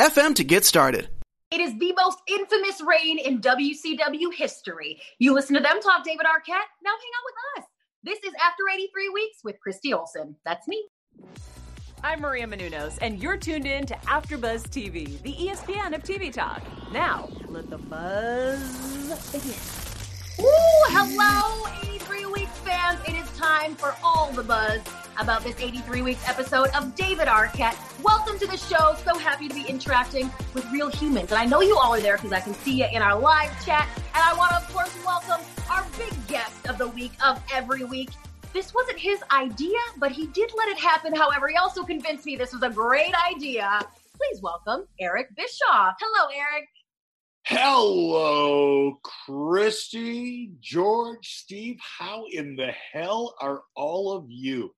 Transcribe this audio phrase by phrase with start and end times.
[0.00, 1.10] FM to get started.
[1.50, 4.98] It is the most infamous reign in WCW history.
[5.18, 7.64] You listen to them talk David Arquette, now hang out with us.
[8.02, 10.36] This is After 83 Weeks with Christy Olson.
[10.46, 10.82] That's me.
[12.02, 16.62] I'm Maria Menounos, and you're tuned in to AfterBuzz TV, the ESPN of TV talk.
[16.94, 19.50] Now, let the buzz begin.
[20.40, 22.39] Ooh, hello, 83 Weeks
[22.70, 23.00] fans.
[23.08, 24.80] It is time for all the buzz
[25.18, 27.76] about this 83 Weeks episode of David Arquette.
[28.00, 28.94] Welcome to the show.
[29.04, 31.32] So happy to be interacting with real humans.
[31.32, 33.50] And I know you all are there because I can see you in our live
[33.64, 33.88] chat.
[34.14, 37.82] And I want to, of course, welcome our big guest of the week, of every
[37.82, 38.10] week.
[38.52, 41.12] This wasn't his idea, but he did let it happen.
[41.12, 43.80] However, he also convinced me this was a great idea.
[44.16, 45.96] Please welcome Eric Bischoff.
[45.98, 46.68] Hello, Eric.
[47.44, 51.78] Hello, Christy, George, Steve.
[51.98, 54.74] How in the hell are all of you?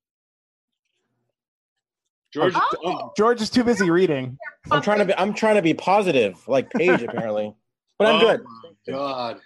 [2.33, 2.77] George, oh.
[2.85, 4.39] Uh, George is too busy reading.
[4.71, 5.15] I'm trying to be.
[5.15, 7.55] I'm trying to be positive, like Paige apparently,
[7.99, 8.41] but I'm oh good.
[8.89, 9.41] God.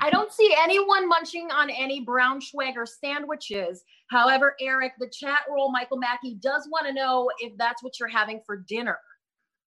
[0.00, 3.84] I don't see anyone munching on any Braunschweiger sandwiches.
[4.10, 8.08] However, Eric, the chat roll, Michael Mackey does want to know if that's what you're
[8.08, 8.98] having for dinner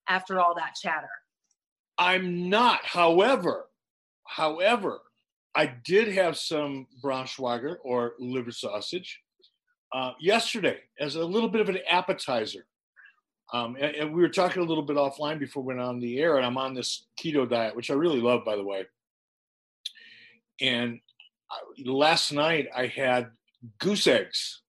[0.07, 1.09] after all that chatter.
[1.97, 2.83] I'm not.
[2.83, 3.67] However,
[4.25, 4.99] however,
[5.55, 9.21] I did have some Braunschweiger or liver sausage
[9.93, 12.65] uh, yesterday as a little bit of an appetizer.
[13.53, 16.19] Um, and, and, we were talking a little bit offline before we went on the
[16.19, 18.85] air, and I'm on this keto diet, which I really love, by the way.
[20.59, 20.99] And
[21.51, 23.29] I, last night I had
[23.79, 24.63] goose eggs.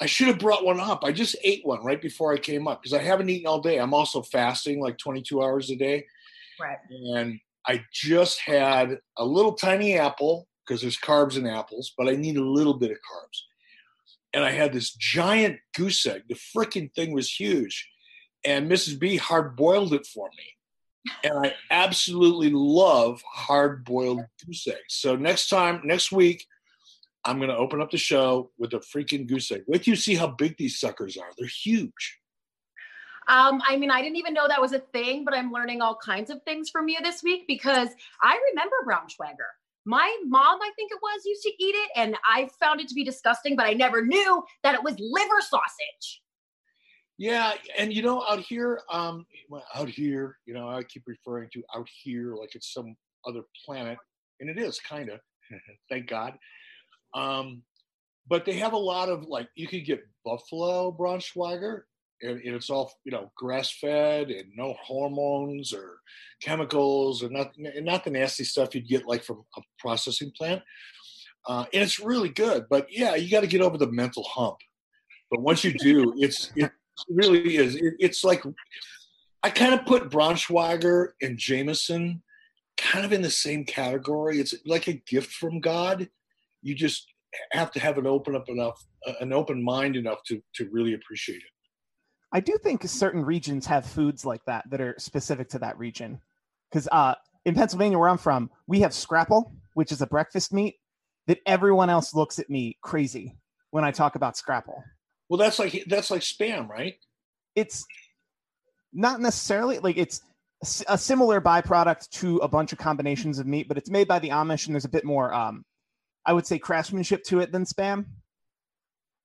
[0.00, 1.04] I should have brought one up.
[1.04, 3.78] I just ate one right before I came up because I haven't eaten all day.
[3.78, 6.04] I'm also fasting like 22 hours a day.
[6.60, 6.78] Right.
[6.90, 12.16] And I just had a little tiny apple because there's carbs in apples, but I
[12.16, 13.38] need a little bit of carbs
[14.34, 16.24] and I had this giant goose egg.
[16.28, 17.88] The freaking thing was huge.
[18.44, 18.98] And Mrs.
[18.98, 21.12] B hard boiled it for me.
[21.22, 24.80] And I absolutely love hard boiled goose eggs.
[24.88, 26.44] So next time, next week,
[27.24, 29.62] I'm going to open up the show with a freaking goose egg.
[29.66, 31.30] Wait till you see how big these suckers are.
[31.38, 32.18] They're huge.
[33.26, 35.96] Um, I mean, I didn't even know that was a thing, but I'm learning all
[35.96, 37.88] kinds of things from you this week because
[38.22, 39.48] I remember brown Braunschweiger.
[39.86, 42.94] My mom, I think it was, used to eat it, and I found it to
[42.94, 46.22] be disgusting, but I never knew that it was liver sausage.
[47.16, 49.26] Yeah, and you know, out here, um,
[49.74, 52.96] out here, you know, I keep referring to out here like it's some
[53.26, 53.98] other planet,
[54.40, 55.20] and it is kind of,
[55.90, 56.34] thank God.
[57.14, 57.62] Um,
[58.28, 61.82] but they have a lot of like you could get buffalo Braunschweiger,
[62.22, 65.98] and, and it's all you know grass fed and no hormones or
[66.42, 70.62] chemicals or not not the nasty stuff you'd get like from a processing plant.
[71.46, 74.56] Uh, and it's really good but yeah you got to get over the mental hump.
[75.30, 76.70] But once you do it's it
[77.08, 77.76] really is.
[77.76, 78.42] It, it's like
[79.42, 82.22] i kind of put braunschweiger and jameson
[82.78, 84.40] kind of in the same category.
[84.40, 86.08] It's like a gift from god
[86.64, 87.06] you just
[87.52, 88.84] have to have an open up enough
[89.20, 91.54] an open mind enough to to really appreciate it
[92.34, 96.20] I do think certain regions have foods like that that are specific to that region.
[96.68, 97.14] Because uh,
[97.44, 100.74] in Pennsylvania, where I'm from, we have scrapple, which is a breakfast meat
[101.28, 103.36] that everyone else looks at me crazy
[103.70, 104.82] when I talk about scrapple.
[105.28, 106.94] Well, that's like that's like spam, right?
[107.54, 107.86] It's
[108.92, 110.20] not necessarily like it's
[110.88, 114.30] a similar byproduct to a bunch of combinations of meat, but it's made by the
[114.30, 115.64] Amish, and there's a bit more, um,
[116.26, 118.06] I would say, craftsmanship to it than spam.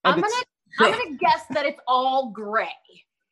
[0.04, 0.34] And I'm gonna
[0.80, 2.70] I'm gonna guess that it's all gray.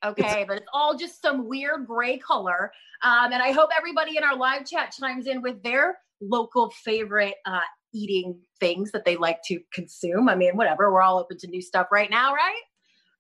[0.05, 2.71] Okay, but it's all just some weird gray color.
[3.01, 7.36] Um, and I hope everybody in our live chat chimes in with their local favorite
[7.45, 7.59] uh,
[7.94, 10.30] eating things that they like to consume.
[10.30, 10.92] I mean, whatever.
[10.92, 12.62] We're all open to new stuff right now, right?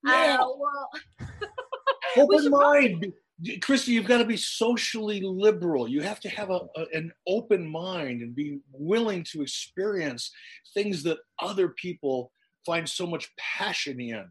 [0.03, 0.37] Yeah.
[0.39, 0.89] Uh, well,
[2.17, 3.13] open mind.
[3.61, 5.87] Christy, you've got to be socially liberal.
[5.87, 10.31] You have to have a, a, an open mind and be willing to experience
[10.73, 12.31] things that other people
[12.65, 14.25] find so much passion in,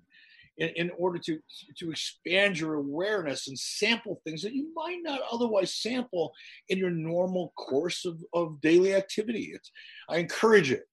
[0.58, 1.38] in, in order to,
[1.78, 6.32] to expand your awareness and sample things that you might not otherwise sample
[6.68, 9.52] in your normal course of, of daily activity.
[9.54, 9.70] It's,
[10.08, 10.86] I encourage it.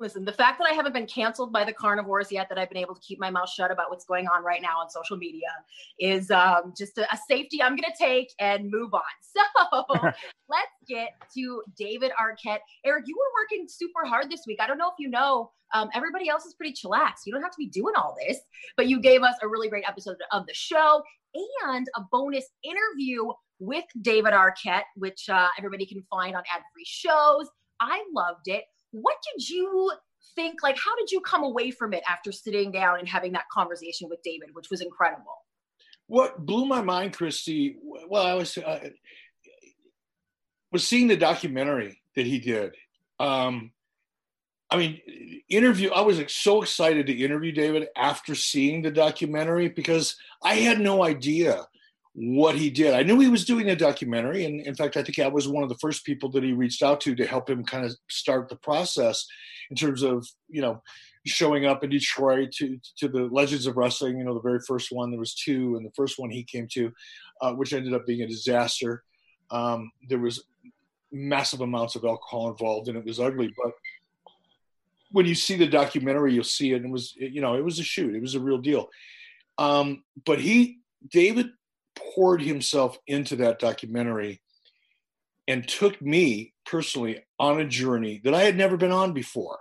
[0.00, 2.78] Listen, the fact that I haven't been canceled by the carnivores yet, that I've been
[2.78, 5.46] able to keep my mouth shut about what's going on right now on social media,
[6.00, 9.02] is um, just a, a safety I'm going to take and move on.
[9.34, 9.84] So
[10.48, 12.60] let's get to David Arquette.
[12.84, 14.60] Eric, you were working super hard this week.
[14.60, 17.26] I don't know if you know, um, everybody else is pretty chillax.
[17.26, 18.38] You don't have to be doing all this,
[18.76, 21.02] but you gave us a really great episode of the show
[21.64, 23.24] and a bonus interview
[23.58, 27.48] with David Arquette, which uh, everybody can find on ad free shows.
[27.80, 28.64] I loved it.
[28.94, 29.92] What did you
[30.36, 30.62] think?
[30.62, 34.08] Like, how did you come away from it after sitting down and having that conversation
[34.08, 35.34] with David, which was incredible?
[36.06, 38.88] What blew my mind, Christy, well, I was, uh,
[40.70, 42.76] was seeing the documentary that he did.
[43.18, 43.72] Um,
[44.70, 45.00] I mean,
[45.48, 45.90] interview.
[45.90, 50.80] I was like, so excited to interview David after seeing the documentary because I had
[50.80, 51.66] no idea
[52.14, 52.94] what he did.
[52.94, 55.64] I knew he was doing a documentary, and in fact, I think I was one
[55.64, 58.48] of the first people that he reached out to to help him kind of start
[58.48, 59.26] the process
[59.70, 60.80] in terms of you know
[61.26, 64.18] showing up in Detroit to to the Legends of Wrestling.
[64.18, 66.68] You know, the very first one there was two, and the first one he came
[66.72, 66.92] to,
[67.40, 69.02] uh, which ended up being a disaster.
[69.50, 70.44] Um, there was
[71.10, 73.52] massive amounts of alcohol involved, and it was ugly.
[73.60, 73.72] But
[75.10, 76.76] when you see the documentary, you'll see it.
[76.76, 78.14] And it was you know it was a shoot.
[78.14, 78.88] It was a real deal.
[79.58, 80.78] Um, but he
[81.10, 81.50] David
[81.96, 84.40] poured himself into that documentary
[85.46, 89.58] and took me personally on a journey that I had never been on before.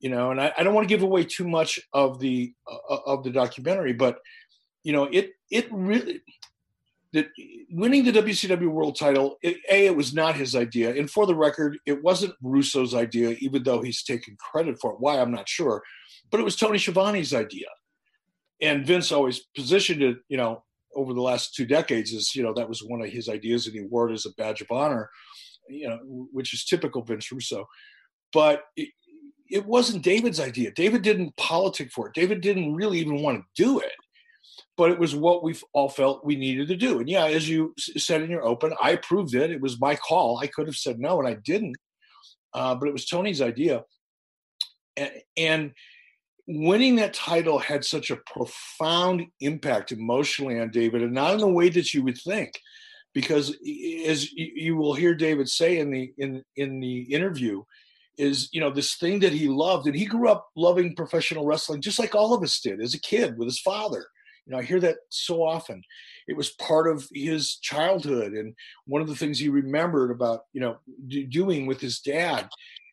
[0.00, 2.96] You know, and I, I don't want to give away too much of the uh,
[3.06, 4.18] of the documentary, but
[4.82, 6.22] you know, it it really
[7.12, 7.28] that
[7.70, 11.36] winning the WCW World Title, it, a it was not his idea, and for the
[11.36, 14.96] record, it wasn't Russo's idea, even though he's taken credit for it.
[14.98, 15.82] Why I'm not sure,
[16.30, 17.68] but it was Tony Schiavone's idea,
[18.60, 22.52] and Vince always positioned it, you know, over the last two decades is you know
[22.54, 25.10] that was one of his ideas and he wore it as a badge of honor
[25.68, 25.98] you know
[26.32, 27.66] which is typical vince russo.
[28.32, 28.88] But it,
[29.50, 30.70] it wasn't david's idea.
[30.72, 32.14] David didn't politic for it.
[32.14, 33.92] David didn't really even want to do it
[34.76, 37.00] but it was what we all felt we needed to do.
[37.00, 39.50] And yeah as you said in your open i approved it.
[39.50, 40.38] It was my call.
[40.38, 41.76] I could have said no and i didn't
[42.54, 43.84] uh, but it was tony's idea.
[44.96, 45.72] And, and
[46.46, 51.48] winning that title had such a profound impact emotionally on David, and not in the
[51.48, 52.58] way that you would think,
[53.14, 53.56] because
[54.06, 57.62] as you will hear David say in the in in the interview,
[58.18, 61.80] is you know this thing that he loved, and he grew up loving professional wrestling
[61.80, 64.06] just like all of us did as a kid with his father.
[64.46, 65.82] You know, I hear that so often.
[66.26, 68.54] It was part of his childhood, and
[68.86, 70.78] one of the things he remembered about you know
[71.28, 72.48] doing with his dad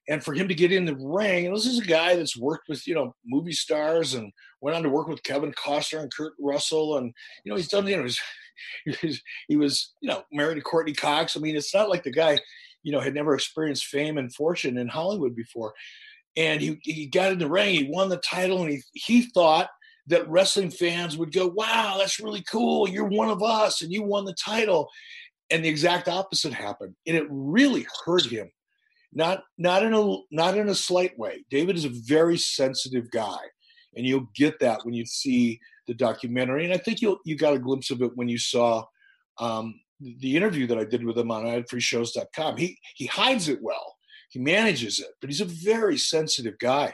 [0.09, 2.85] and for him to get in the ring, this is a guy that's worked with
[2.87, 6.97] you know movie stars and went on to work with Kevin Costner and Kurt Russell,
[6.97, 7.13] and
[7.45, 8.09] you know he's done you know
[8.85, 11.37] he was, he was you know married to Courtney Cox.
[11.37, 12.39] I mean, it's not like the guy
[12.83, 15.73] you know had never experienced fame and fortune in Hollywood before,
[16.35, 19.69] and he he got in the ring, he won the title, and he he thought
[20.07, 22.89] that wrestling fans would go, "Wow, that's really cool!
[22.89, 24.89] You're one of us, and you won the title."
[25.51, 28.51] And the exact opposite happened, and it really hurt him
[29.13, 31.45] not not in a not in a slight way.
[31.49, 33.39] David is a very sensitive guy,
[33.95, 36.65] and you'll get that when you see the documentary.
[36.65, 38.85] And I think you you got a glimpse of it when you saw
[39.39, 42.57] um, the interview that I did with him on adfreeshows.com.
[42.57, 43.95] He he hides it well.
[44.29, 46.93] He manages it, but he's a very sensitive guy.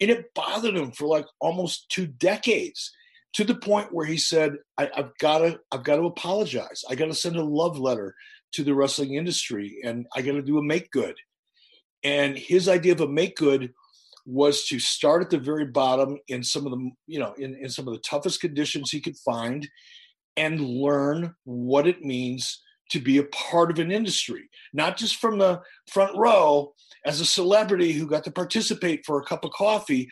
[0.00, 2.92] And it bothered him for like almost two decades
[3.34, 6.84] to the point where he said, I, have got to, I've got to apologize.
[6.88, 8.14] I got to send a love letter
[8.52, 11.16] to the wrestling industry and I got to do a make good.
[12.06, 13.74] And his idea of a make good
[14.26, 17.68] was to start at the very bottom in some of the, you know, in, in
[17.68, 19.68] some of the toughest conditions he could find
[20.36, 25.38] and learn what it means to be a part of an industry, not just from
[25.38, 25.60] the
[25.90, 26.72] front row
[27.04, 30.08] as a celebrity who got to participate for a cup of coffee,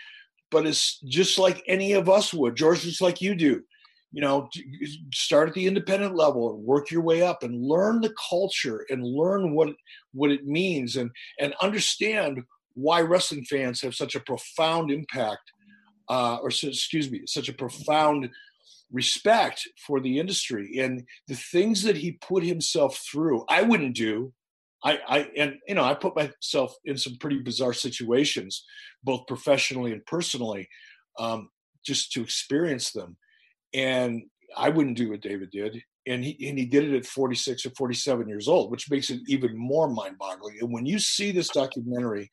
[0.50, 3.62] but as just like any of us would, George, just like you do
[4.14, 4.48] you know
[5.12, 9.04] start at the independent level and work your way up and learn the culture and
[9.04, 9.74] learn what
[10.12, 12.40] what it means and and understand
[12.74, 15.52] why wrestling fans have such a profound impact
[16.08, 18.30] uh, or excuse me such a profound
[18.92, 23.44] respect for the industry and the things that he put himself through.
[23.48, 24.32] I wouldn't do.
[24.84, 28.64] I, I and you know I put myself in some pretty bizarre situations,
[29.02, 30.68] both professionally and personally,
[31.18, 31.48] um,
[31.84, 33.16] just to experience them
[33.74, 34.22] and
[34.56, 35.82] I wouldn't do what David did.
[36.06, 39.20] And he, and he did it at 46 or 47 years old, which makes it
[39.26, 40.58] even more mind boggling.
[40.60, 42.30] And when you see this documentary,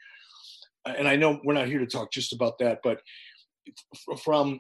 [0.85, 3.01] uh, and I know we're not here to talk just about that, but
[4.23, 4.59] from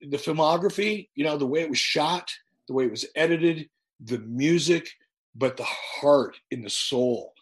[0.00, 2.28] the filmography, you know, the way it was shot,
[2.66, 3.68] the way it was edited,
[4.00, 4.90] the music,
[5.34, 7.34] but the heart and the soul,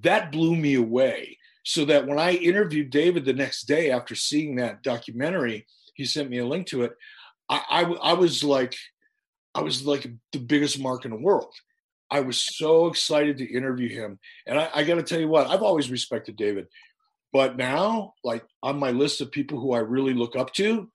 [0.00, 4.56] that blew me away so that when I interviewed David the next day after seeing
[4.56, 6.92] that documentary, he sent me a link to it.
[7.48, 8.74] I, I, I was like,
[9.54, 11.52] I was like the biggest mark in the world.
[12.10, 14.18] I was so excited to interview him.
[14.46, 16.66] And I, I got to tell you what, I've always respected David.
[17.32, 20.90] But now, like on my list of people who I really look up to,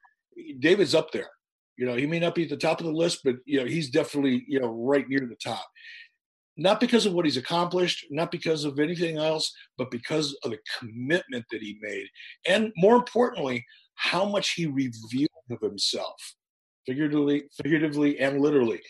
[0.59, 1.29] David's up there.
[1.75, 3.65] You know, he may not be at the top of the list, but you know,
[3.65, 5.65] he's definitely, you know, right near the top.
[6.55, 10.59] Not because of what he's accomplished, not because of anything else, but because of the
[10.79, 12.07] commitment that he made.
[12.47, 13.63] And more importantly,
[13.95, 16.35] how much he revealed of himself,
[16.85, 18.81] figuratively, figuratively and literally.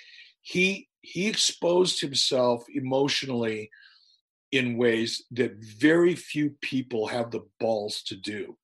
[0.42, 3.70] He he exposed himself emotionally
[4.52, 8.58] in ways that very few people have the balls to do.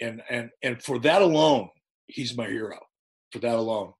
[0.00, 1.68] And and and for that alone,
[2.06, 2.78] he's my hero.
[3.32, 3.92] For that alone.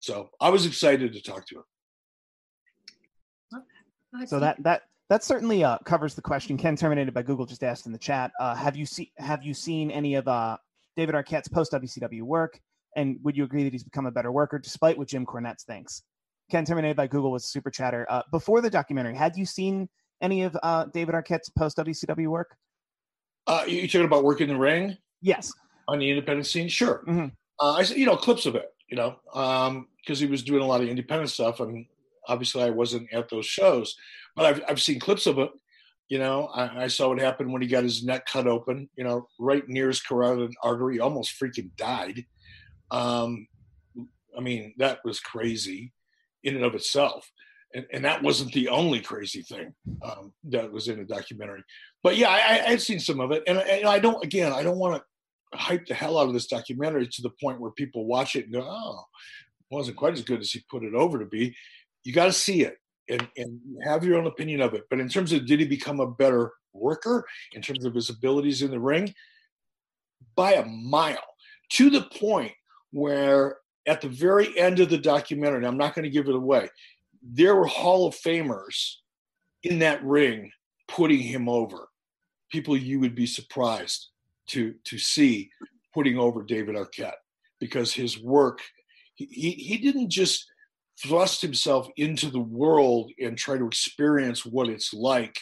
[0.00, 1.64] So I was excited to talk to him.
[4.26, 6.56] So that that that certainly uh, covers the question.
[6.56, 8.32] Ken terminated by Google just asked in the chat.
[8.40, 10.56] Uh, have you seen have you seen any of uh,
[10.96, 12.60] David Arquette's post WCW work?
[12.96, 16.02] And would you agree that he's become a better worker, despite what Jim Cornette thinks?
[16.50, 18.06] Ken terminated by Google was super chatter.
[18.08, 19.88] Uh, before the documentary, had you seen
[20.20, 22.56] any of uh, David Arquette's post WCW work?
[23.46, 24.96] Uh, you talking about working the ring?
[25.20, 25.52] Yes.
[25.88, 27.02] On the independent scene, sure.
[27.06, 27.26] Mm-hmm.
[27.60, 30.66] Uh, I you know clips of it, you know, because um, he was doing a
[30.66, 31.86] lot of independent stuff, and
[32.26, 33.96] obviously I wasn't at those shows,
[34.34, 35.50] but I've I've seen clips of it.
[36.08, 38.88] You know, I, I saw what happened when he got his neck cut open.
[38.96, 42.24] You know, right near his carotid artery, almost freaking died.
[42.90, 43.46] Um,
[44.36, 45.92] I mean, that was crazy
[46.42, 47.30] in and of itself.
[47.74, 51.62] And, and that wasn't the only crazy thing um, that was in the documentary.
[52.02, 53.42] But yeah, I, have seen some of it.
[53.48, 56.46] And, and I don't, again, I don't want to hype the hell out of this
[56.46, 59.04] documentary to the point where people watch it and go, oh,
[59.70, 61.56] it wasn't quite as good as he put it over to be.
[62.04, 62.76] You got to see it
[63.08, 64.84] and, and have your own opinion of it.
[64.90, 68.62] But in terms of did he become a better worker in terms of his abilities
[68.62, 69.14] in the ring?
[70.36, 71.22] By a mile,
[71.70, 72.52] to the point
[72.90, 76.68] where at the very end of the documentary, I'm not going to give it away,
[77.22, 78.94] there were Hall of Famers
[79.62, 80.50] in that ring
[80.88, 81.88] putting him over.
[82.50, 84.08] People you would be surprised
[84.48, 85.50] to to see
[85.92, 87.14] putting over David Arquette
[87.58, 88.60] because his work
[89.14, 90.46] he, he, he didn't just
[91.02, 95.40] thrust himself into the world and try to experience what it's like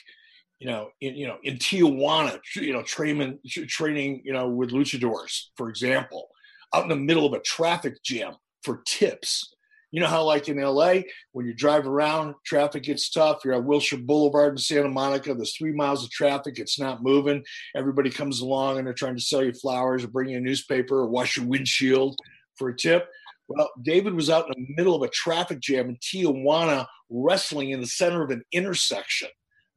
[0.59, 5.47] you know in you know in Tijuana you know training training you know with luchadors
[5.57, 6.29] for example
[6.75, 9.55] out in the middle of a traffic jam for tips.
[9.91, 11.01] You know how, like in LA,
[11.33, 13.41] when you drive around, traffic gets tough.
[13.45, 15.35] You're at Wilshire Boulevard in Santa Monica.
[15.35, 16.59] There's three miles of traffic.
[16.59, 17.45] It's not moving.
[17.77, 21.01] Everybody comes along and they're trying to sell you flowers or bring you a newspaper
[21.01, 22.17] or wash your windshield
[22.57, 23.07] for a tip.
[23.55, 27.81] Well, David was out in the middle of a traffic jam in Tijuana, wrestling in
[27.81, 29.29] the center of an intersection,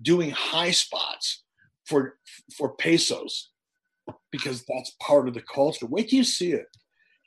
[0.01, 1.44] doing high spots
[1.86, 2.17] for
[2.58, 3.50] for pesos
[4.32, 5.86] because that's part of the culture.
[5.86, 6.67] Wait till you see it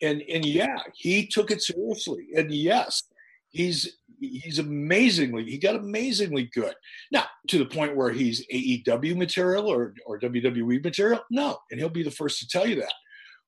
[0.03, 2.29] and and yeah, he took it seriously.
[2.37, 3.03] And yes,
[3.51, 6.75] he's he's amazingly he got amazingly good.
[7.11, 11.89] Now to the point where he's AEW material or or WWE material, no, and he'll
[11.89, 12.93] be the first to tell you that.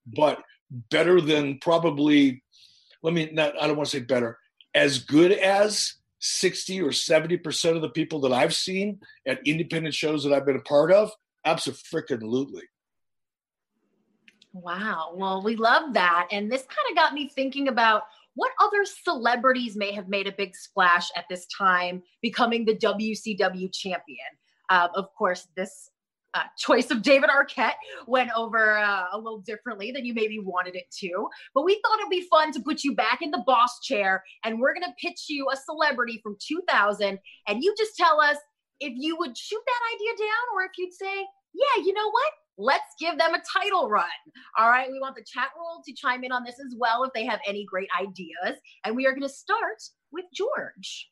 [0.05, 0.41] But
[0.89, 2.43] better than probably,
[3.03, 3.61] let me not.
[3.61, 4.37] I don't want to say better,
[4.73, 9.95] as good as 60 or 70 percent of the people that I've seen at independent
[9.95, 11.11] shows that I've been a part of.
[11.45, 12.63] Absolutely.
[14.53, 15.13] Wow.
[15.15, 16.27] Well, we love that.
[16.31, 18.03] And this kind of got me thinking about
[18.35, 23.73] what other celebrities may have made a big splash at this time becoming the WCW
[23.73, 24.17] champion.
[24.69, 25.89] Uh, of course, this
[26.33, 27.73] uh, choice of David Arquette
[28.07, 31.27] went over uh, a little differently than you maybe wanted it to.
[31.53, 34.59] But we thought it'd be fun to put you back in the boss chair and
[34.59, 37.19] we're going to pitch you a celebrity from 2000.
[37.47, 38.37] And you just tell us
[38.79, 42.31] if you would shoot that idea down or if you'd say, yeah, you know what?
[42.57, 44.05] let's give them a title run.
[44.57, 44.89] All right.
[44.91, 47.39] We want the chat roll to chime in on this as well if they have
[47.47, 48.59] any great ideas.
[48.85, 51.10] And we are going to start with George.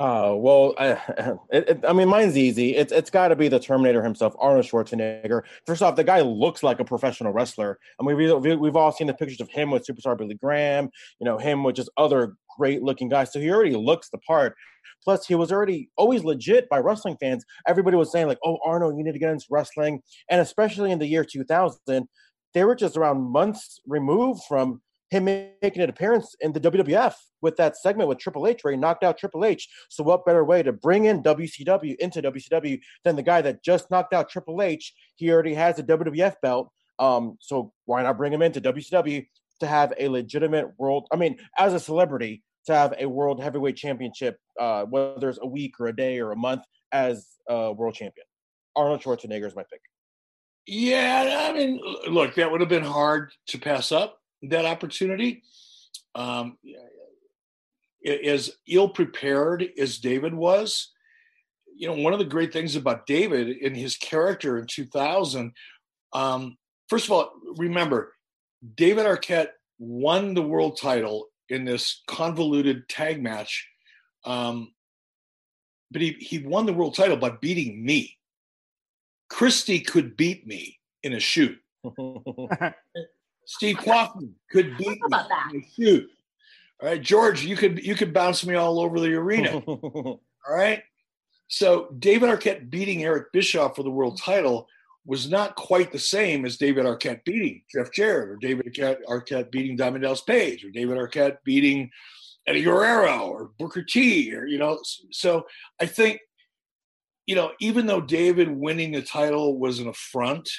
[0.00, 2.76] Oh well, I, it, I mean, mine's easy.
[2.76, 5.42] It's it's got to be the Terminator himself, Arnold Schwarzenegger.
[5.66, 7.78] First off, the guy looks like a professional wrestler.
[8.00, 10.88] I mean, we, we've all seen the pictures of him with Superstar Billy Graham.
[11.18, 13.32] You know, him with just other great looking guys.
[13.32, 14.54] So he already looks the part.
[15.02, 17.44] Plus, he was already always legit by wrestling fans.
[17.66, 21.00] Everybody was saying like, "Oh, Arnold, you need to get into wrestling," and especially in
[21.00, 22.08] the year 2000,
[22.54, 27.56] they were just around months removed from him making an appearance in the WWF with
[27.56, 29.68] that segment with Triple H where he knocked out Triple H.
[29.88, 33.90] So what better way to bring in WCW into WCW than the guy that just
[33.90, 34.92] knocked out Triple H?
[35.16, 36.70] He already has a WWF belt.
[36.98, 39.26] Um, so why not bring him into WCW
[39.60, 41.06] to have a legitimate world?
[41.12, 45.46] I mean, as a celebrity, to have a world heavyweight championship, uh, whether it's a
[45.46, 46.62] week or a day or a month
[46.92, 48.26] as a world champion.
[48.76, 49.80] Arnold Schwarzenegger is my pick.
[50.66, 55.42] Yeah, I mean, look, that would have been hard to pass up that opportunity.
[56.14, 56.58] Um,
[58.06, 60.92] as ill prepared as David was,
[61.74, 65.52] you know, one of the great things about David in his character in 2000,
[66.12, 66.56] um,
[66.88, 68.14] first of all, remember,
[68.74, 73.68] David Arquette won the world title in this convoluted tag match.
[74.24, 74.72] Um,
[75.90, 78.16] but he, he won the world title by beating me.
[79.30, 81.58] Christy could beat me in a shoot.
[83.48, 85.18] Steve Kaufman could beat me
[85.54, 86.10] in a shoot.
[86.82, 89.56] All right, George, you could you could bounce me all over the arena.
[89.66, 90.82] all right.
[91.48, 94.68] So David Arquette beating Eric Bischoff for the world title
[95.06, 99.50] was not quite the same as David Arquette beating Jeff Jarrett or David Arquette, Arquette
[99.50, 101.90] beating Diamond Dallas Page or David Arquette beating
[102.46, 104.78] Eddie Guerrero or Booker T or you know.
[105.10, 105.46] So
[105.80, 106.20] I think
[107.26, 110.50] you know even though David winning the title was an affront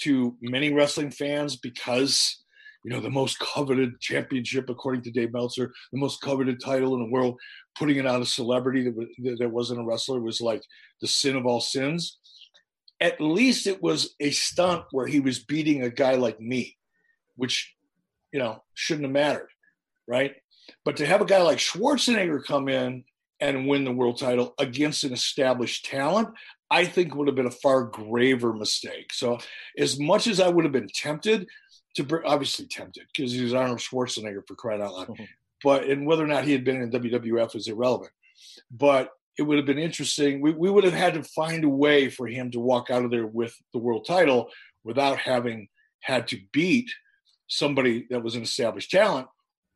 [0.00, 2.42] to many wrestling fans because
[2.84, 7.00] you know, the most coveted championship, according to Dave Meltzer, the most coveted title in
[7.00, 7.38] the world,
[7.78, 10.62] putting it on a celebrity that, that wasn't a wrestler was like
[11.00, 12.18] the sin of all sins.
[13.00, 16.76] At least it was a stunt where he was beating a guy like me,
[17.36, 17.72] which,
[18.32, 19.48] you know, shouldn't have mattered,
[20.08, 20.34] right?
[20.84, 23.04] But to have a guy like Schwarzenegger come in
[23.40, 26.28] and win the world title against an established talent,
[26.72, 29.12] I think would have been a far graver mistake.
[29.12, 29.38] So,
[29.76, 31.46] as much as I would have been tempted
[31.96, 35.08] to obviously tempted because he's Arnold Schwarzenegger for crying out loud.
[35.08, 35.24] Mm-hmm.
[35.64, 38.10] But and whether or not he had been in WWF is irrelevant.
[38.68, 40.40] But it would have been interesting.
[40.40, 43.12] We, we would have had to find a way for him to walk out of
[43.12, 44.50] there with the world title
[44.82, 45.68] without having
[46.00, 46.90] had to beat
[47.46, 49.28] somebody that was an established talent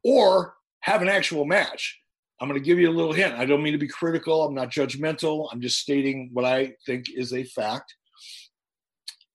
[0.03, 2.01] or have an actual match.
[2.41, 3.35] I'm going to give you a little hint.
[3.35, 4.45] I don't mean to be critical.
[4.45, 5.49] I'm not judgmental.
[5.51, 7.95] I'm just stating what I think is a fact.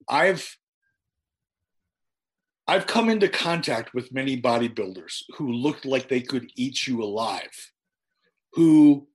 [0.07, 0.57] I've
[2.67, 7.71] I've come into contact with many bodybuilders who looked like they could eat you alive,
[8.53, 9.07] who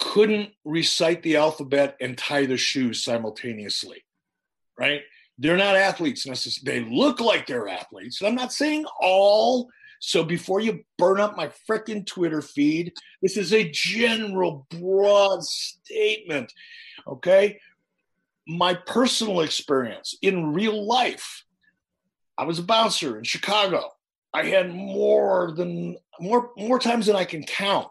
[0.00, 4.04] couldn't recite the alphabet and tie their shoes simultaneously,
[4.78, 5.02] right?
[5.38, 6.84] They're not athletes necessarily.
[6.84, 8.20] They look like they're athletes.
[8.20, 9.68] And I'm not saying all.
[10.06, 16.52] So before you burn up my freaking Twitter feed, this is a general, broad statement.
[17.06, 17.58] Okay.
[18.46, 21.44] My personal experience in real life
[22.36, 23.90] I was a bouncer in Chicago.
[24.32, 27.90] I had more than more more times than I can count.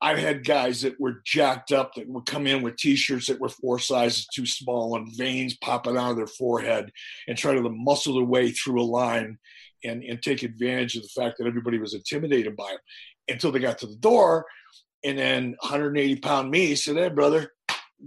[0.00, 3.48] I've had guys that were jacked up that would come in with t-shirts that were
[3.48, 6.90] four sizes too small and veins popping out of their forehead
[7.26, 9.38] and try to muscle their way through a line
[9.84, 12.78] and, and take advantage of the fact that everybody was intimidated by him
[13.28, 14.46] until they got to the door.
[15.04, 17.50] And then 180 pound me said, Hey, brother,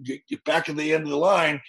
[0.03, 1.61] get, get back at the end of the line.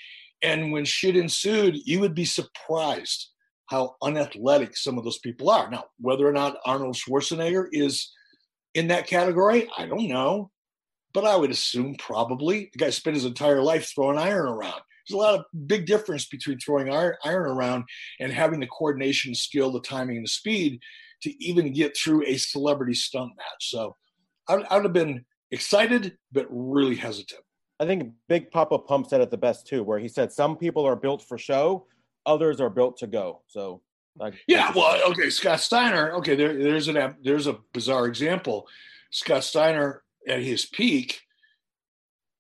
[0.43, 3.31] And when shit ensued, you would be surprised
[3.67, 5.71] how unathletic some of those people are.
[5.71, 8.13] Now, whether or not Arnold Schwarzenegger is
[8.75, 10.51] in that category, I don't know.
[11.13, 14.81] But I would assume probably the guy spent his entire life throwing iron around.
[15.09, 17.85] There's a lot of big difference between throwing iron around
[18.21, 20.81] and having the coordination, skill, the timing, and the speed
[21.23, 23.71] to even get through a celebrity stunt match.
[23.71, 23.97] So
[24.49, 27.43] I would have been excited, but really hesitant.
[27.81, 30.85] I think Big Papa Pump said it the best too, where he said some people
[30.85, 31.87] are built for show,
[32.27, 33.43] others are built to go.
[33.47, 33.83] So,
[34.17, 36.13] like, yeah, well, okay, Scott Steiner.
[36.15, 38.67] Okay, there, there's an there's a bizarre example.
[39.11, 41.21] Scott Steiner at his peak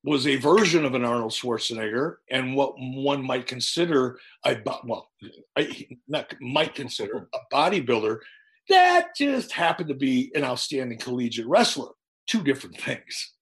[0.04, 5.10] was a version of an Arnold Schwarzenegger, and what one might consider a well,
[5.56, 8.20] I, not might consider a bodybuilder
[8.68, 11.90] that just happened to be an outstanding collegiate wrestler.
[12.26, 13.34] Two different things.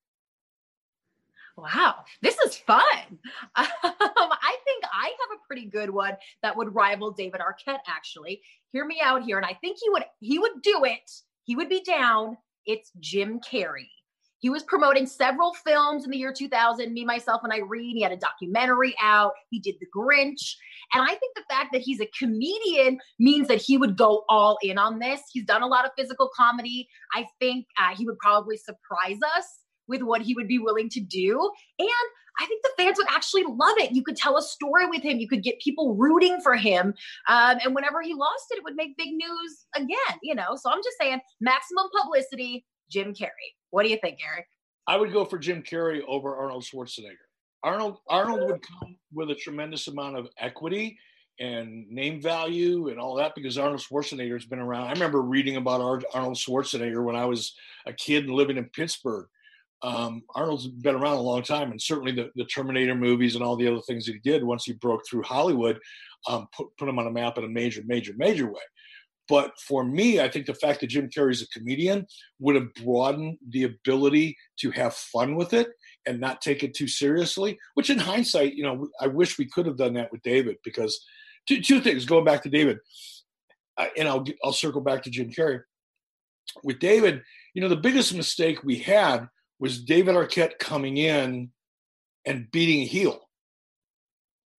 [1.57, 2.83] Wow, this is fun.
[3.57, 7.81] Um, I think I have a pretty good one that would rival David Arquette.
[7.87, 8.41] Actually,
[8.73, 11.11] hear me out here, and I think he would he would do it.
[11.45, 12.37] He would be down.
[12.67, 13.89] It's Jim Carrey.
[14.39, 16.93] He was promoting several films in the year 2000.
[16.93, 17.97] Me, myself, and Irene.
[17.97, 19.33] He had a documentary out.
[19.51, 20.55] He did The Grinch.
[20.93, 24.59] And I think the fact that he's a comedian means that he would go all
[24.63, 25.21] in on this.
[25.33, 26.89] He's done a lot of physical comedy.
[27.15, 29.47] I think uh, he would probably surprise us
[29.89, 31.51] with what he would be willing to do.
[31.79, 31.89] And
[32.39, 33.93] I think the fans would actually love it.
[33.93, 35.19] You could tell a story with him.
[35.19, 36.95] You could get people rooting for him.
[37.29, 40.57] Um, and whenever he lost it, it would make big news again, you know?
[40.57, 43.55] So I'm just saying maximum publicity, Jim Carrey.
[43.71, 44.47] What do you think, Eric?
[44.87, 47.17] I would go for Jim Carrey over Arnold Schwarzenegger.
[47.63, 50.99] Arnold Arnold would come with a tremendous amount of equity
[51.39, 54.87] and name value and all that because Arnold Schwarzenegger has been around.
[54.87, 57.55] I remember reading about Arnold Schwarzenegger when I was
[57.87, 59.27] a kid and living in Pittsburgh
[59.83, 63.57] Um, Arnold's been around a long time, and certainly the, the Terminator movies and all
[63.57, 65.79] the other things that he did once he broke through Hollywood
[66.29, 68.63] um, put, put him on a map in a major, major, major way.
[69.29, 72.07] But for me, I think the fact that Jim Carrey's a comedian
[72.39, 75.69] would have broadened the ability to have fun with it
[76.07, 77.59] and not take it too seriously.
[77.75, 81.05] Which, in hindsight, you know, I wish we could have done that with David because
[81.49, 82.05] two, two things.
[82.05, 82.79] Going back to David,
[83.77, 85.61] uh, and I'll I'll circle back to Jim Carrey.
[86.63, 87.23] With David,
[87.55, 89.27] you know, the biggest mistake we had
[89.59, 91.51] was David Arquette coming in
[92.25, 93.21] and beating a heel.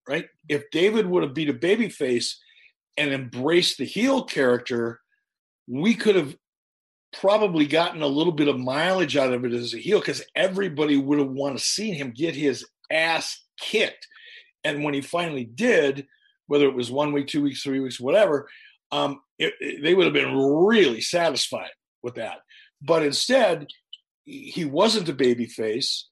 [0.07, 0.27] Right?
[0.47, 2.35] If David would have beat a babyface
[2.97, 4.99] and embraced the heel character,
[5.67, 6.35] we could have
[7.13, 10.97] probably gotten a little bit of mileage out of it as a heel because everybody
[10.97, 14.07] would have wanted to see him get his ass kicked.
[14.63, 16.07] And when he finally did,
[16.47, 18.49] whether it was one week, two weeks, three weeks, whatever,
[18.91, 22.39] um, it, it, they would have been really satisfied with that.
[22.81, 23.67] But instead,
[24.25, 26.07] he wasn't a baby face.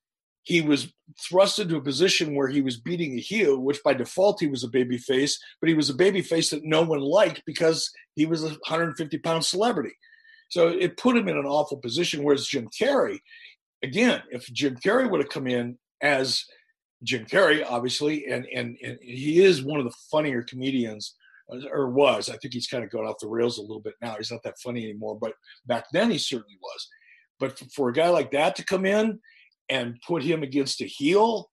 [0.46, 4.40] He was thrust into a position where he was beating a heel, which by default
[4.40, 7.42] he was a baby face, but he was a baby face that no one liked
[7.46, 9.94] because he was a 150 pound celebrity.
[10.50, 12.24] So it put him in an awful position.
[12.24, 13.20] Whereas Jim Carrey,
[13.84, 16.46] again, if Jim Carrey would have come in as
[17.04, 21.16] Jim Carrey, obviously, and and, and he is one of the funnier comedians
[21.52, 22.30] uh, or was.
[22.30, 24.16] I think he's kind of gone off the rails a little bit now.
[24.16, 25.34] He's not that funny anymore, but
[25.66, 26.88] back then he certainly was.
[27.40, 29.20] But for a guy like that to come in
[29.70, 31.50] and put him against a heel,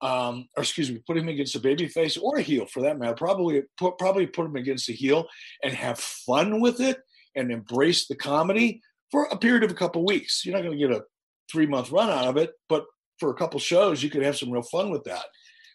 [0.00, 2.98] um, or excuse me, put him against a baby face or a heel for that
[2.98, 5.26] matter, probably put, probably put him against a heel
[5.62, 6.98] and have fun with it
[7.34, 10.44] and embrace the comedy for a period of a couple weeks.
[10.44, 11.04] You're not going to get a
[11.50, 12.84] three month run out of it, but
[13.18, 15.24] for a couple shows, you could have some real fun with that.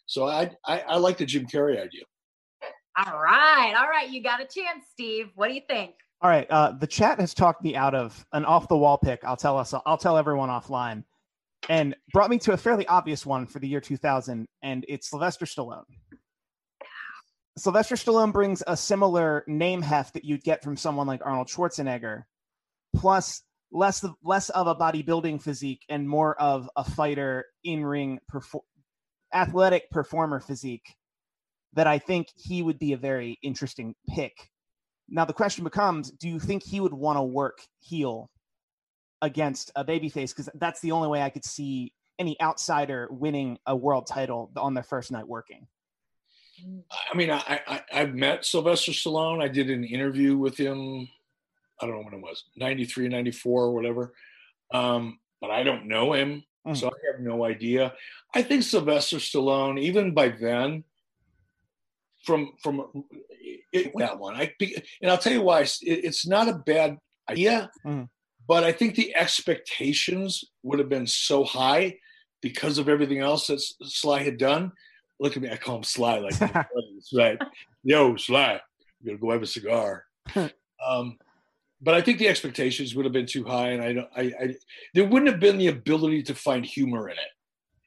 [0.06, 2.04] So I, I, I like the Jim Carrey idea.
[2.97, 3.73] All right.
[3.77, 4.10] All right.
[4.10, 5.30] You got a chance, Steve.
[5.36, 5.91] What do you think?
[6.21, 6.45] All right.
[6.49, 9.23] Uh, the chat has talked me out of an off the wall pick.
[9.23, 9.73] I'll tell us.
[9.86, 11.04] I'll tell everyone offline,
[11.69, 15.45] and brought me to a fairly obvious one for the year 2000, and it's Sylvester
[15.45, 15.84] Stallone.
[17.58, 22.24] Sylvester Stallone brings a similar name heft that you'd get from someone like Arnold Schwarzenegger,
[22.95, 28.19] plus less of, less of a bodybuilding physique and more of a fighter in ring
[28.32, 28.63] perfor-
[29.34, 30.95] athletic performer physique
[31.74, 34.34] that I think he would be a very interesting pick.
[35.08, 38.30] Now the question becomes, do you think he would want to work heel
[39.21, 40.29] against a babyface?
[40.29, 44.73] Because that's the only way I could see any outsider winning a world title on
[44.73, 45.67] their first night working.
[47.12, 49.41] I mean, I, I I've met Sylvester Stallone.
[49.41, 51.07] I did an interview with him.
[51.81, 54.13] I don't know when it was, 93, 94, or whatever.
[54.71, 56.77] Um, but I don't know him, mm.
[56.77, 57.93] so I have no idea.
[58.36, 60.84] I think Sylvester Stallone, even by then,
[62.23, 63.05] from from
[63.73, 64.36] it, that one.
[64.36, 64.53] I
[65.01, 65.62] and I'll tell you why.
[65.62, 68.07] It's, it's not a bad idea, mm.
[68.47, 71.97] But I think the expectations would have been so high
[72.41, 74.71] because of everything else that Sly had done.
[75.19, 76.39] Look at me, I call him Sly, like
[77.13, 77.39] right?
[77.84, 78.60] Yo, Sly,
[79.01, 80.06] you gotta go have a cigar.
[80.36, 81.17] um,
[81.82, 84.10] but I think the expectations would have been too high, and I don't.
[84.15, 84.56] I, I
[84.93, 87.32] there wouldn't have been the ability to find humor in it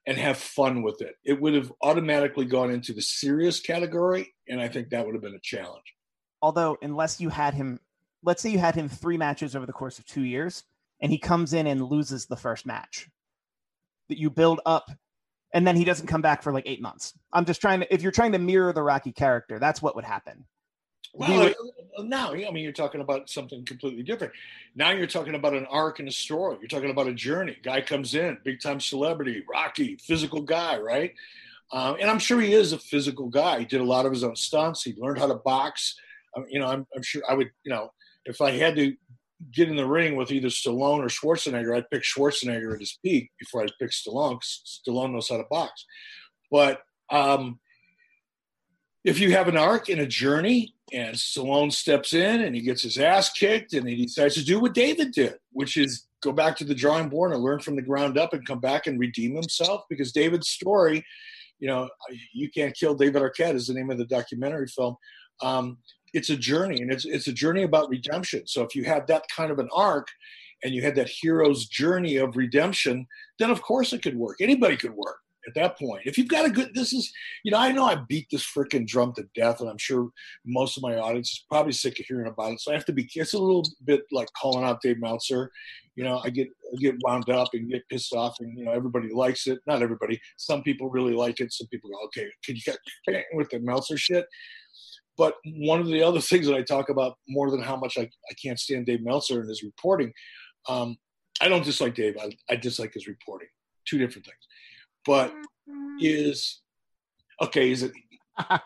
[0.07, 1.17] and have fun with it.
[1.25, 5.23] It would have automatically gone into the serious category, and I think that would have
[5.23, 5.95] been a challenge.
[6.43, 7.81] Although, unless you had him,
[8.25, 10.65] let's say you had him three matches over the course of two years,
[11.01, 13.09] and he comes in and loses the first match,
[14.09, 14.91] that you build up,
[15.53, 17.13] and then he doesn't come back for like eight months.
[17.33, 20.05] I'm just trying to, if you're trying to mirror the Rocky character, that's what would
[20.05, 20.45] happen.
[21.13, 24.33] Well, would, now, I mean, you're talking about something completely different.
[24.75, 26.57] Now you're talking about an arc and a story.
[26.61, 27.57] You're talking about a journey.
[27.63, 31.15] Guy comes in, big time celebrity, Rocky, physical guy, right?
[31.73, 33.61] Um, and I'm sure he is a physical guy.
[33.61, 34.83] He did a lot of his own stunts.
[34.83, 35.97] He learned how to box.
[36.37, 37.93] Um, you know, I'm, I'm, sure I would, you know,
[38.25, 38.95] if I had to
[39.53, 43.31] get in the ring with either Stallone or Schwarzenegger, I'd pick Schwarzenegger at his peak
[43.39, 44.37] before I'd pick Stallone.
[44.37, 45.85] Because Stallone knows how to box.
[46.51, 47.59] But um,
[49.05, 52.83] if you have an arc and a journey, and Stallone steps in and he gets
[52.83, 56.57] his ass kicked, and he decides to do what David did, which is go back
[56.57, 59.35] to the drawing board and learn from the ground up and come back and redeem
[59.35, 59.83] himself.
[59.89, 61.05] Because David's story,
[61.59, 61.89] you know,
[62.33, 64.97] you can't kill David Arquette is the name of the documentary film.
[65.43, 65.79] Um,
[66.14, 68.46] it's a journey, and it's it's a journey about redemption.
[68.46, 70.09] So if you have that kind of an arc,
[70.62, 73.07] and you had that hero's journey of redemption,
[73.38, 74.37] then of course it could work.
[74.40, 76.03] Anybody could work at that point.
[76.07, 77.12] If you've got a good, this is,
[77.44, 80.09] you know, I know I beat this freaking drum to death, and I'm sure
[80.46, 82.61] most of my audience is probably sick of hearing about it.
[82.61, 83.09] So I have to be.
[83.14, 85.50] It's a little bit like calling out Dave Meltzer.
[85.96, 88.72] You know, I get I get wound up and get pissed off, and you know,
[88.72, 89.61] everybody likes it.
[89.66, 90.20] Not everybody.
[90.37, 91.53] Some people really like it.
[91.53, 92.62] Some people go, okay, can you
[93.07, 94.27] get with the Meltzer shit?
[95.16, 98.03] But one of the other things that I talk about more than how much I,
[98.03, 100.12] I can't stand Dave Meltzer and his reporting,
[100.68, 100.96] um,
[101.40, 102.16] I don't dislike Dave.
[102.20, 103.48] I, I dislike his reporting.
[103.87, 104.37] Two different things.
[105.05, 105.35] But
[106.00, 106.61] is
[107.42, 107.70] okay.
[107.70, 107.92] Is it?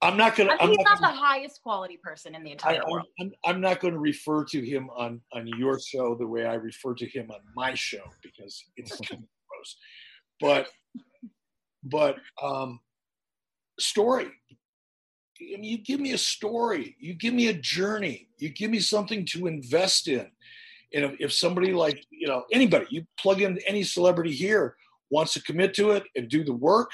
[0.00, 0.52] I'm not gonna.
[0.52, 2.90] I mean, I'm he's not not the gonna- highest quality person in the entire I'm,
[2.90, 3.06] world.
[3.20, 6.54] I'm, I'm not going to refer to him on, on your show the way I
[6.54, 9.76] refer to him on my show because it's kind of gross.
[10.40, 10.68] But
[11.82, 12.80] but um,
[13.80, 14.28] story.
[15.40, 16.96] I mean, you give me a story.
[16.98, 18.28] You give me a journey.
[18.38, 20.30] You give me something to invest in.
[20.94, 24.76] And if, if somebody like you know anybody, you plug in any celebrity here
[25.10, 26.90] wants to commit to it and do the work,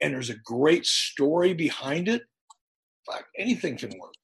[0.00, 2.22] and there's a great story behind it.
[3.38, 4.14] Anything can work.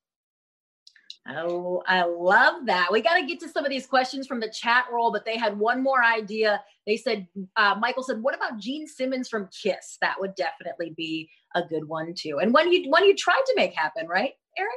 [1.29, 2.89] Oh, I love that.
[2.91, 5.37] We got to get to some of these questions from the chat roll, but they
[5.37, 6.61] had one more idea.
[6.85, 9.99] They said, uh, Michael said, "What about Gene Simmons from Kiss?
[10.01, 13.55] That would definitely be a good one too." And when you when you tried to
[13.55, 14.73] make happen, right, Eric?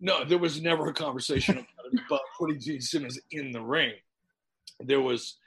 [0.00, 1.66] No, there was never a conversation
[2.06, 3.94] about, putting Gene Simmons in the ring.
[4.78, 5.38] There was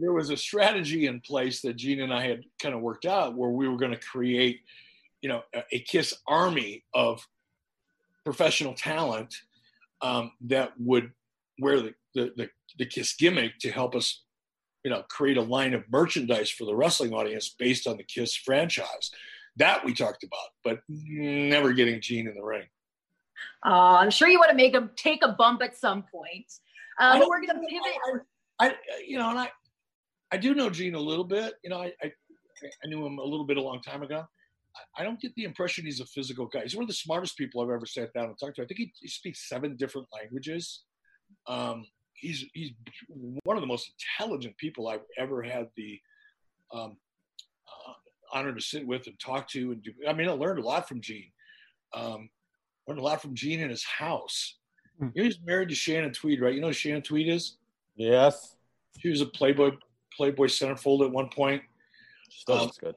[0.00, 3.36] there was a strategy in place that Gene and I had kind of worked out
[3.36, 4.60] where we were going to create,
[5.20, 7.26] you know, a, a Kiss army of
[8.24, 9.34] professional talent
[10.02, 11.10] um, that would
[11.58, 14.22] wear the, the, the, the Kiss gimmick to help us,
[14.84, 18.34] you know, create a line of merchandise for the wrestling audience based on the Kiss
[18.34, 19.10] franchise.
[19.56, 22.66] That we talked about, but never getting Gene in the ring.
[23.66, 26.46] Uh, I'm sure you want to make him take a bump at some point.
[26.98, 28.22] I don't- we're going to pivot.
[28.60, 28.74] I, I,
[29.06, 29.50] you know, and I,
[30.30, 31.54] I do know Gene a little bit.
[31.64, 32.12] You know, I, I,
[32.62, 34.24] I knew him a little bit a long time ago.
[34.76, 36.62] I, I don't get the impression he's a physical guy.
[36.62, 38.62] He's one of the smartest people I've ever sat down and talked to.
[38.62, 40.82] I think he, he speaks seven different languages.
[41.46, 42.72] Um, he's he's
[43.44, 46.00] one of the most intelligent people I've ever had the
[46.72, 46.96] um,
[47.66, 47.92] uh,
[48.32, 49.72] honor to sit with and talk to.
[49.72, 51.30] And do, I mean, I learned a lot from Gene.
[51.94, 52.30] Um,
[52.86, 54.56] learned a lot from Gene in his house.
[55.00, 56.54] You know, he's married to Shannon Tweed, right?
[56.54, 57.56] You know who Shannon Tweed is?
[57.96, 58.56] Yes.
[58.98, 59.70] She was a Playboy
[60.16, 61.62] Playboy centerfold at one point.
[62.28, 62.94] Still Um, looks good.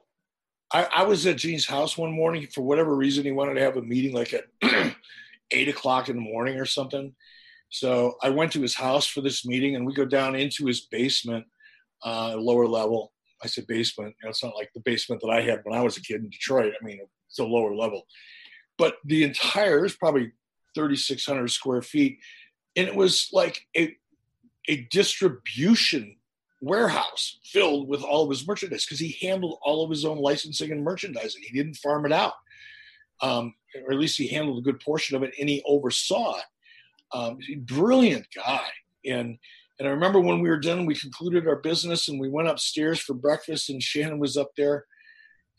[0.74, 3.24] I, I was at Gene's house one morning for whatever reason.
[3.24, 4.46] He wanted to have a meeting like at
[5.52, 7.14] eight o'clock in the morning or something.
[7.70, 10.80] So I went to his house for this meeting, and we go down into his
[10.80, 11.46] basement,
[12.04, 13.12] uh, lower level.
[13.42, 14.16] I said basement.
[14.20, 16.22] You know, it's not like the basement that I had when I was a kid
[16.22, 16.72] in Detroit.
[16.80, 18.02] I mean, it's a lower level.
[18.76, 20.32] But the entire is probably
[20.74, 22.18] 3,600 square feet,
[22.74, 23.96] and it was like a
[24.68, 26.16] a distribution
[26.64, 30.72] warehouse filled with all of his merchandise because he handled all of his own licensing
[30.72, 31.42] and merchandising.
[31.42, 32.32] He didn't farm it out,
[33.22, 36.44] um, or at least he handled a good portion of it, and he oversaw it.
[37.12, 38.66] Um, brilliant guy,
[39.04, 39.38] and
[39.78, 43.00] and I remember when we were done, we concluded our business, and we went upstairs
[43.00, 44.86] for breakfast, and Shannon was up there,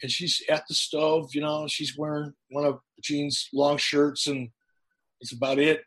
[0.01, 4.49] and she's at the stove, you know, she's wearing one of Gene's long shirts, and
[5.21, 5.83] it's about it, at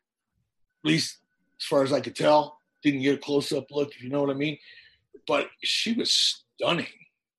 [0.85, 1.19] least
[1.61, 2.59] as far as I could tell.
[2.83, 4.57] Didn't get a close up look, if you know what I mean
[5.29, 6.87] but she was stunning,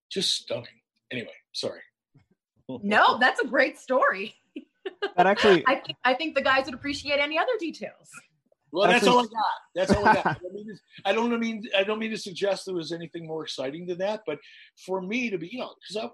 [0.09, 0.67] just stunning.
[1.11, 1.81] Anyway, sorry.
[2.83, 4.35] No, that's a great story.
[5.17, 8.09] That actually, I think I think the guys would appreciate any other details.
[8.71, 9.33] Well, that's Actually- all I got.
[9.75, 10.25] That's all I got.
[10.27, 13.43] I don't, mean I don't mean I don't mean to suggest there was anything more
[13.43, 14.37] exciting than that, but
[14.85, 16.09] for me to be, you know, because I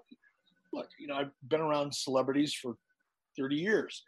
[0.72, 2.76] look, you know, I've been around celebrities for
[3.38, 4.02] thirty years,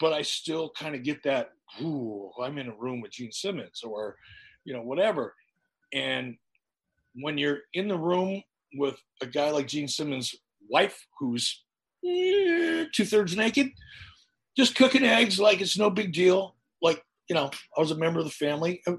[0.00, 1.50] but I still kind of get that.
[1.80, 4.16] Ooh, I'm in a room with Gene Simmons, or
[4.64, 5.34] you know, whatever.
[5.92, 6.36] And
[7.14, 8.42] when you're in the room
[8.74, 10.34] with a guy like Gene Simmons'
[10.68, 11.64] wife, who's
[12.06, 13.70] eh, two thirds naked,
[14.56, 18.18] just cooking eggs like it's no big deal, like you know, I was a member
[18.18, 18.82] of the family.
[18.86, 18.98] It,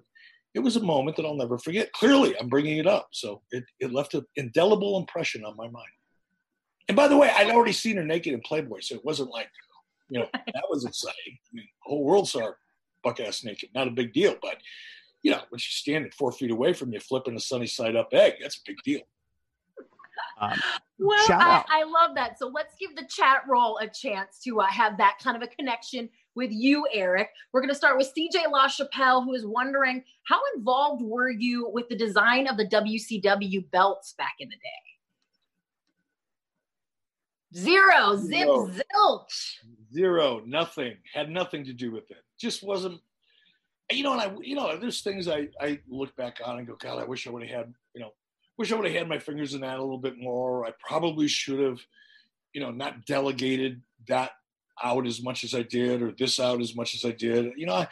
[0.56, 1.91] it was a moment that I'll never forget.
[1.93, 5.86] Clearly, I'm bringing it up, so it, it left an indelible impression on my mind.
[6.88, 9.49] And by the way, I'd already seen her naked in Playboy, so it wasn't like,
[10.10, 11.15] you know, that was exciting.
[11.28, 12.58] I mean, the whole world saw her
[13.04, 13.69] buck ass naked.
[13.73, 14.58] Not a big deal, but
[15.24, 18.10] you know, when she's standing four feet away from you, flipping a sunny side up
[18.12, 19.02] egg, that's a big deal.
[20.40, 20.62] um,
[21.00, 21.64] Well, I.
[21.70, 22.38] I love that.
[22.38, 25.48] So let's give the chat roll a chance to uh, have that kind of a
[25.48, 27.30] connection with you, Eric.
[27.52, 31.88] We're going to start with CJ LaChapelle, who is wondering how involved were you with
[31.88, 34.60] the design of the WCW belts back in the day?
[37.56, 38.72] Zero, zip, Zero.
[38.96, 39.54] zilch.
[39.94, 40.98] Zero, nothing.
[41.14, 42.18] Had nothing to do with it.
[42.40, 43.00] Just wasn't.
[43.91, 46.76] You know, and I, you know, there's things I I look back on and go,
[46.80, 48.12] God, I wish I would have had, you know,
[48.58, 50.65] wish I would have had my fingers in that a little bit more.
[50.65, 51.80] I probably should have,
[52.54, 54.32] you know, not delegated that
[54.84, 57.52] out as much as I did, or this out as much as I did.
[57.58, 57.88] You know, I,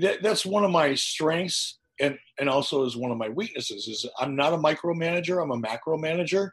[0.00, 3.86] that, that's one of my strengths, and and also is one of my weaknesses.
[3.88, 5.42] Is I'm not a micromanager.
[5.42, 6.52] I'm a macro manager.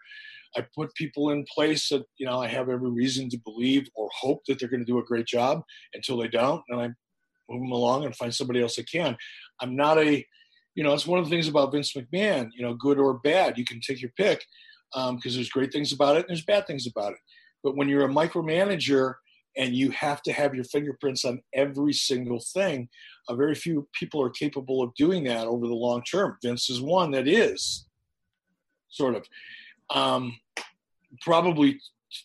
[0.58, 4.10] I put people in place that you know I have every reason to believe or
[4.14, 6.90] hope that they're going to do a great job until they don't, and I
[7.50, 9.18] move them along and find somebody else that can.
[9.60, 10.26] I'm not a
[10.76, 12.50] you know, it's one of the things about Vince McMahon.
[12.54, 14.46] You know, good or bad, you can take your pick
[14.94, 17.20] because um, there's great things about it and there's bad things about it.
[17.64, 19.16] But when you're a micromanager
[19.58, 22.90] and you have to have your fingerprints on every single thing,
[23.28, 26.38] uh, very few people are capable of doing that over the long term.
[26.44, 27.88] Vince is one that is
[28.90, 29.26] sort of
[29.90, 30.38] um,
[31.22, 31.80] probably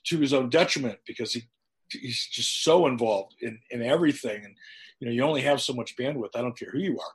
[0.04, 1.42] to his own detriment because he
[1.90, 4.54] he's just so involved in, in everything and
[5.00, 7.12] you know you only have so much bandwidth i don't care who you are.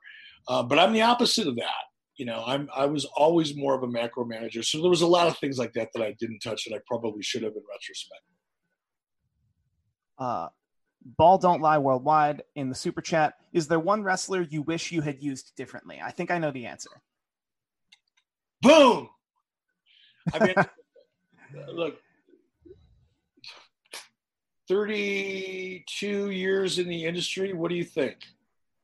[0.47, 1.85] Uh, but i'm the opposite of that.
[2.17, 4.63] You know i'm i was always more of a macro manager.
[4.63, 6.79] So there was a lot of things like that that i didn't touch that i
[6.87, 8.21] probably should have in retrospect.
[10.17, 10.47] Uh
[11.17, 13.35] ball don't lie worldwide in the super chat.
[13.53, 15.99] Is there one wrestler you wish you had used differently?
[16.03, 16.89] I think i know the answer.
[18.61, 19.09] Boom!
[20.33, 20.55] I mean
[21.73, 21.99] look
[24.67, 27.53] 32 years in the industry.
[27.53, 28.17] What do you think?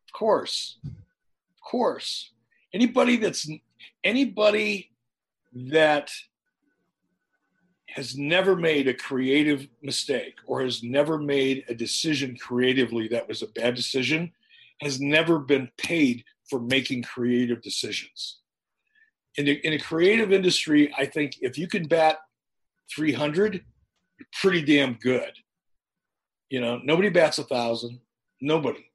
[0.07, 0.77] Of course.
[0.85, 2.31] Of course.
[2.73, 3.49] Anybody that's
[4.03, 4.91] anybody
[5.53, 6.11] that
[7.87, 13.41] has never made a creative mistake or has never made a decision creatively that was
[13.41, 14.31] a bad decision
[14.79, 18.39] has never been paid for making creative decisions.
[19.35, 22.17] In a, in a creative industry, I think if you can bat
[22.93, 25.31] 300, you're pretty damn good.
[26.51, 28.01] You know, nobody bats a thousand.
[28.41, 28.85] Nobody.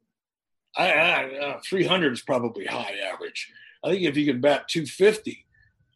[0.77, 3.51] I, I uh, 300 is probably high average.
[3.83, 5.47] I think if you can bat 250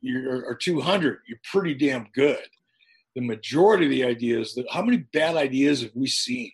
[0.01, 2.43] you're, or 200, you're pretty damn good.
[3.15, 6.51] The majority of the ideas that how many bad ideas have we seen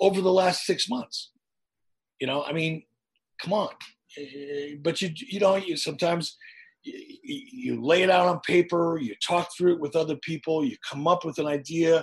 [0.00, 1.30] over the last six months?
[2.20, 2.82] You know, I mean,
[3.40, 3.68] come on.
[4.16, 6.36] Eh, but you you know you sometimes
[6.82, 11.06] you lay it out on paper, you talk through it with other people, you come
[11.06, 12.02] up with an idea,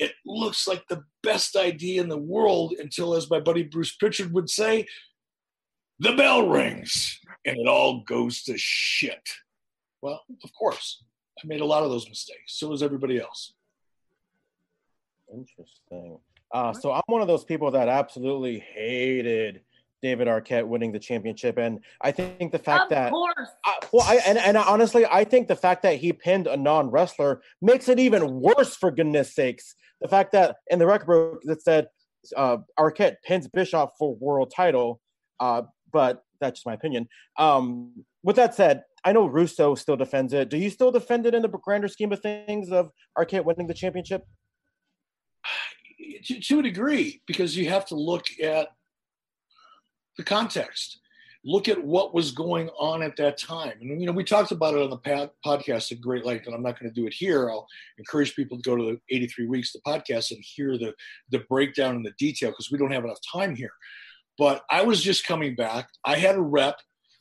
[0.00, 4.32] it looks like the best idea in the world until, as my buddy Bruce Pritchard
[4.32, 4.86] would say,
[5.98, 9.28] the bell rings and it all goes to shit.
[10.00, 11.04] Well, of course,
[11.38, 12.54] I made a lot of those mistakes.
[12.58, 13.52] So does everybody else.
[15.32, 16.18] Interesting.
[16.52, 19.60] Uh, so I'm one of those people that absolutely hated
[20.02, 23.50] David Arquette winning the championship, and I think the fact of that, course.
[23.66, 26.90] I, well, I and, and honestly, I think the fact that he pinned a non
[26.90, 28.74] wrestler makes it even worse.
[28.74, 31.88] For goodness sakes, the fact that in the record book that said
[32.36, 35.00] uh, Arquette pins Bischoff for world title,
[35.40, 37.08] uh, but that's just my opinion.
[37.38, 40.50] Um, with that said, I know Russo still defends it.
[40.50, 43.74] Do you still defend it in the grander scheme of things of Arquette winning the
[43.74, 44.22] championship?
[46.24, 48.68] To, to a degree, because you have to look at
[50.18, 50.99] the context.
[51.42, 53.72] Look at what was going on at that time.
[53.80, 56.62] And, you know, we talked about it on the podcast at great length, and I'm
[56.62, 57.50] not going to do it here.
[57.50, 57.66] I'll
[57.98, 60.94] encourage people to go to the 83 Weeks, the podcast, and hear the,
[61.30, 63.72] the breakdown and the detail because we don't have enough time here.
[64.36, 65.88] But I was just coming back.
[66.04, 66.78] I had a rep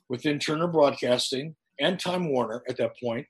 [0.09, 3.25] within Turner Broadcasting and Time Warner at that point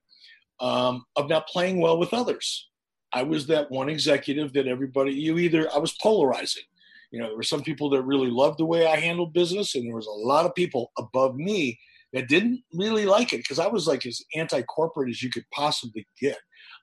[0.59, 2.67] um, of not playing well with others.
[3.13, 6.63] I was that one executive that everybody, you either, I was polarizing
[7.11, 9.85] you know, there were some people that really loved the way I handled business, and
[9.85, 11.79] there was a lot of people above me
[12.13, 16.07] that didn't really like it because I was like as anti-corporate as you could possibly
[16.19, 16.37] get.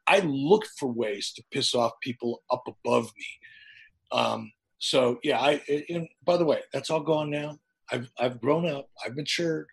[0.06, 4.18] I looked for ways to piss off people up above me.
[4.18, 7.58] Um, so yeah, I and by the way, that's all gone now.
[7.90, 8.88] I've I've grown up.
[9.04, 9.66] I've matured.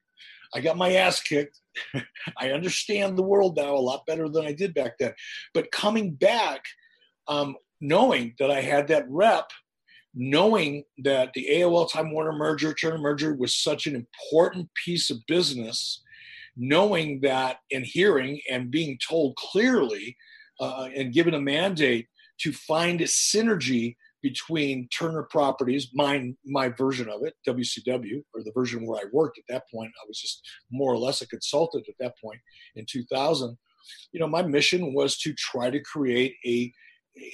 [0.55, 1.59] I got my ass kicked.
[2.37, 5.13] I understand the world now a lot better than I did back then.
[5.53, 6.63] But coming back,
[7.27, 9.49] um, knowing that I had that rep
[10.13, 15.17] knowing that the AOL Time Warner merger, Turner merger was such an important piece of
[15.27, 16.01] business,
[16.55, 20.15] knowing that and hearing and being told clearly
[20.59, 22.07] uh, and given a mandate
[22.39, 28.53] to find a synergy between Turner Properties, mine, my version of it, WCW, or the
[28.55, 29.91] version where I worked at that point.
[30.01, 32.39] I was just more or less a consultant at that point
[32.75, 33.57] in 2000.
[34.13, 36.71] You know, my mission was to try to create a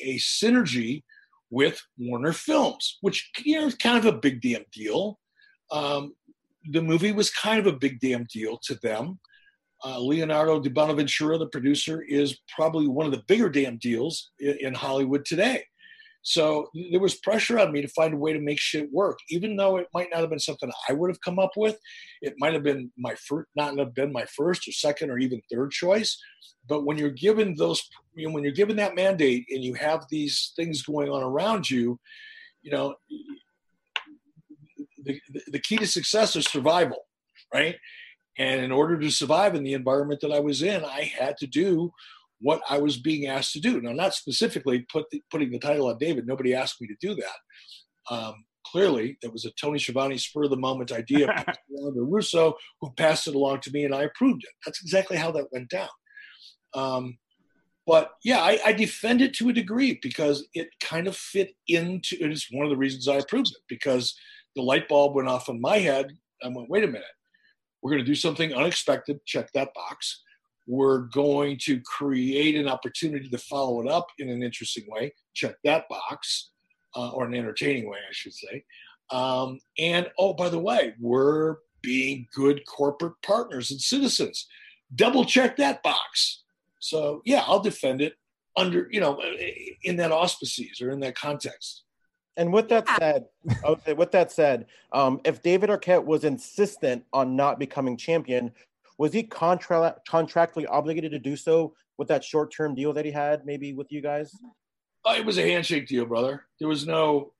[0.03, 1.03] a synergy
[1.49, 5.19] with Warner Films, which you know is kind of a big damn deal.
[5.71, 6.13] Um,
[6.71, 9.19] the movie was kind of a big damn deal to them.
[9.83, 14.57] Uh, Leonardo di Bonaventura, the producer, is probably one of the bigger damn deals in,
[14.59, 15.63] in Hollywood today.
[16.21, 19.55] So there was pressure on me to find a way to make shit work, even
[19.55, 21.77] though it might not have been something I would have come up with.
[22.21, 25.41] It might have been my first, not have been my first or second or even
[25.51, 26.17] third choice.
[26.67, 27.81] But when you're given those,
[28.15, 31.69] you know, when you're given that mandate and you have these things going on around
[31.69, 31.99] you,
[32.61, 32.95] you know,
[35.03, 37.05] the, the key to success is survival,
[37.53, 37.75] right?
[38.37, 41.47] And in order to survive in the environment that I was in, I had to
[41.47, 41.91] do
[42.41, 43.81] what I was being asked to do.
[43.81, 46.25] Now, not specifically put the, putting the title on David.
[46.25, 48.13] Nobody asked me to do that.
[48.15, 52.91] Um, clearly it was a Tony Schiavone spur of the moment idea to Russo, who
[52.91, 54.51] passed it along to me, and I approved it.
[54.65, 55.89] That's exactly how that went down.
[56.73, 57.17] Um,
[57.87, 62.15] but yeah, I, I, defend it to a degree because it kind of fit into.
[62.23, 64.15] It is one of the reasons I approved it because
[64.55, 66.11] the light bulb went off in my head.
[66.43, 67.03] I went, wait a minute,
[67.81, 69.19] we're going to do something unexpected.
[69.25, 70.21] Check that box.
[70.69, 75.15] We're going to create an opportunity to follow it up in an interesting way.
[75.33, 76.51] Check that box,
[76.95, 78.63] uh, or an entertaining way, I should say.
[79.09, 84.45] Um, and oh, by the way, we're being good corporate partners and citizens.
[84.93, 86.43] Double check that box.
[86.77, 88.13] So yeah, I'll defend it
[88.55, 89.19] under you know
[89.83, 91.83] in that auspices or in that context.
[92.37, 93.25] And with that said,
[93.65, 98.51] okay, with that said, um, if David Arquette was insistent on not becoming champion,
[98.99, 103.11] was he contra- contractually obligated to do so with that short term deal that he
[103.11, 104.31] had, maybe with you guys?
[105.05, 106.43] Oh, it was a handshake deal, brother.
[106.59, 107.33] There was no.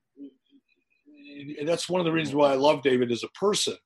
[1.64, 3.76] That's one of the reasons why I love David as a person.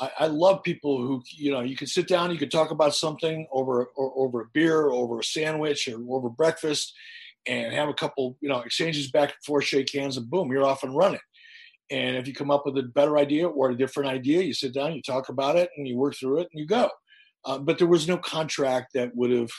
[0.00, 2.94] I, I love people who you know you can sit down, you can talk about
[2.94, 6.94] something over or, over a beer, over a sandwich, or over breakfast,
[7.46, 10.64] and have a couple you know exchanges back and forth, shake hands, and boom, you're
[10.64, 11.20] off and running.
[11.90, 14.72] And if you come up with a better idea or a different idea, you sit
[14.72, 16.88] down, you talk about it, and you work through it, and you go.
[17.44, 19.50] Uh, but there was no contract that would have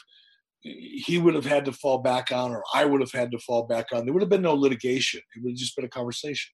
[0.64, 3.64] he would have had to fall back on, or I would have had to fall
[3.64, 4.06] back on.
[4.06, 5.22] There would have been no litigation.
[5.36, 6.54] It would have just been a conversation.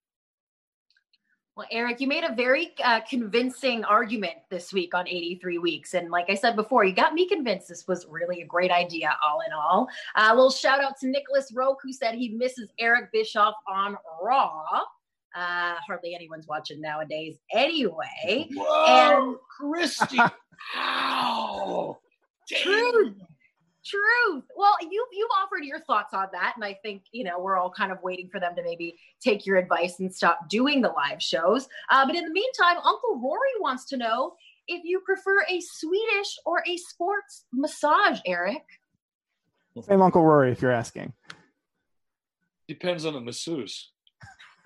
[1.56, 5.94] Well, Eric, you made a very uh, convincing argument this week on 83 Weeks.
[5.94, 9.16] And like I said before, you got me convinced this was really a great idea,
[9.24, 9.90] all in all.
[10.16, 13.98] Uh, a little shout out to Nicholas Roque, who said he misses Eric Bischoff on
[14.24, 14.64] Raw.
[15.36, 18.48] Uh, hardly anyone's watching nowadays anyway.
[18.54, 20.18] Whoa, and Christy.
[20.78, 21.98] Ow.
[22.48, 23.16] Truth.
[23.86, 24.44] Truth.
[24.58, 27.72] Well, you you've offered your thoughts on that, and I think you know we're all
[27.72, 31.22] kind of waiting for them to maybe take your advice and stop doing the live
[31.22, 31.68] shows.
[31.90, 34.34] Uh, but in the meantime, Uncle Rory wants to know
[34.68, 38.64] if you prefer a Swedish or a sports massage, Eric.
[39.82, 41.14] Same Uncle Rory, if you're asking.
[42.68, 43.92] Depends on the masseuse.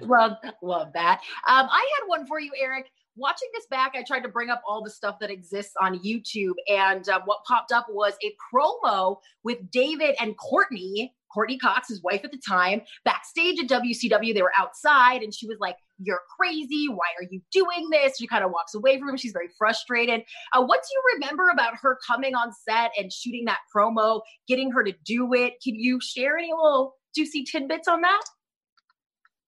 [0.00, 0.32] love,
[0.62, 1.20] love that.
[1.46, 2.90] Um, I had one for you, Eric.
[3.16, 6.54] Watching this back, I tried to bring up all the stuff that exists on YouTube,
[6.68, 12.02] and um, what popped up was a promo with David and Courteney, Courteney Cox, his
[12.02, 14.34] wife at the time, backstage at WCW.
[14.34, 16.88] They were outside, and she was like, "You're crazy!
[16.88, 19.16] Why are you doing this?" She kind of walks away from him.
[19.16, 20.22] She's very frustrated.
[20.52, 24.72] Uh, what do you remember about her coming on set and shooting that promo, getting
[24.72, 25.54] her to do it?
[25.62, 28.24] Can you share any little juicy tidbits on that?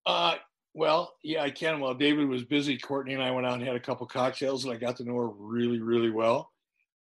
[0.07, 0.37] Uh,
[0.77, 1.81] well, yeah, I can.
[1.81, 4.75] While David was busy, Courteney and I went out and had a couple cocktails, and
[4.75, 6.53] I got to know her really, really well.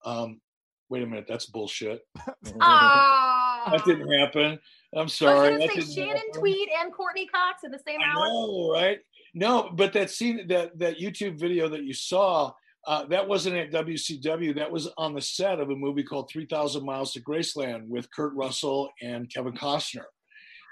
[0.03, 0.41] Um,
[0.89, 2.01] wait a minute, that's bullshit.
[2.43, 4.59] that didn't happen.
[4.93, 5.47] I'm sorry.
[5.47, 6.31] I was going to say Shannon happen.
[6.33, 8.25] Tweed and Courteney Cox in the same I hour.
[8.25, 8.99] Know, right?
[9.33, 12.51] No, but that scene, that that YouTube video that you saw,
[12.85, 14.53] uh, that wasn't at WCW.
[14.53, 18.33] That was on the set of a movie called 3,000 Miles to Graceland with Kurt
[18.33, 20.03] Russell and Kevin Costner.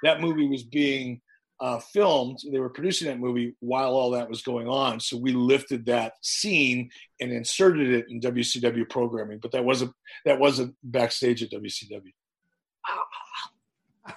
[0.04, 1.22] That movie was being
[1.62, 2.40] uh, filmed.
[2.50, 5.00] They were producing that movie while all that was going on.
[5.00, 6.90] So we lifted that scene
[7.20, 9.40] and inserted it in WCW programming.
[9.40, 9.94] But that wasn't
[10.26, 12.14] that wasn't backstage at WCW.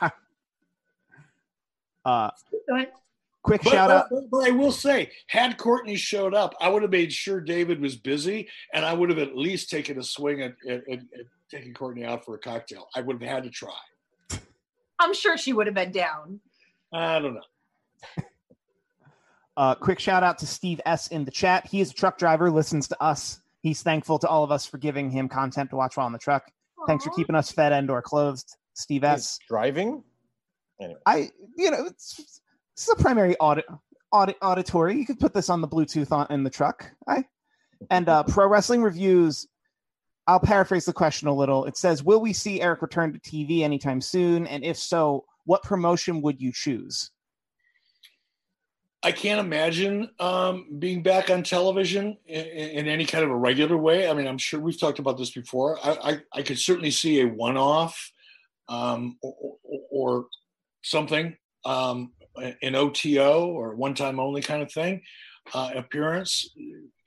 [2.05, 2.30] uh,
[3.43, 4.07] quick but, shout but, out.
[4.11, 7.80] But, but I will say, had Courteney showed up, I would have made sure David
[7.80, 11.26] was busy, and I would have at least taken a swing at, at, at, at
[11.51, 12.88] taking Courteney out for a cocktail.
[12.95, 13.74] I would have had to try.
[14.99, 16.40] I'm sure she would have been down.
[16.93, 18.24] I don't know.
[19.57, 21.66] uh, quick shout out to Steve S in the chat.
[21.66, 23.40] He is a truck driver, listens to us.
[23.62, 26.18] He's thankful to all of us for giving him content to watch while on the
[26.18, 26.51] truck.
[26.78, 26.86] Aww.
[26.86, 29.38] Thanks for keeping us fed and or closed, Steve S.
[29.38, 30.03] He's driving.
[30.80, 31.01] Anyway.
[31.07, 32.40] I, you know, it's,
[32.74, 33.66] it's a primary audit,
[34.11, 34.99] audit auditory.
[34.99, 36.90] You could put this on the Bluetooth on in the truck.
[37.07, 37.24] I
[37.90, 39.47] and uh, pro wrestling reviews.
[40.26, 41.64] I'll paraphrase the question a little.
[41.64, 44.47] It says, "Will we see Eric return to TV anytime soon?
[44.47, 47.11] And if so, what promotion would you choose?
[49.05, 53.76] I can't imagine um, being back on television in, in, any kind of a regular
[53.76, 54.09] way.
[54.09, 55.76] I mean, I'm sure we've talked about this before.
[55.84, 58.12] I, I, I could certainly see a one-off
[58.68, 59.57] um, or,
[59.90, 60.26] or,
[60.84, 65.01] something, um, an OTO or one-time only kind of thing
[65.55, 66.49] uh, appearance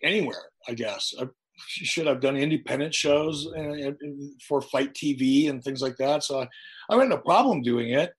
[0.01, 0.43] anywhere.
[0.67, 1.25] I guess I
[1.57, 3.47] should have done independent shows
[4.47, 6.23] for FITE TV and things like that.
[6.23, 6.47] So I,
[6.89, 8.11] I had no problem doing it.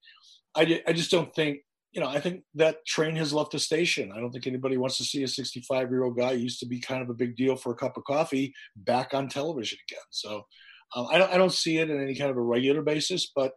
[0.55, 1.59] I, I just don't think,
[1.91, 4.11] you know, I think that train has left the station.
[4.11, 6.79] I don't think anybody wants to see a 65 year old guy used to be
[6.79, 10.03] kind of a big deal for a cup of coffee back on television again.
[10.09, 10.45] So
[10.95, 13.53] um, I, don't, I don't see it in any kind of a regular basis, but,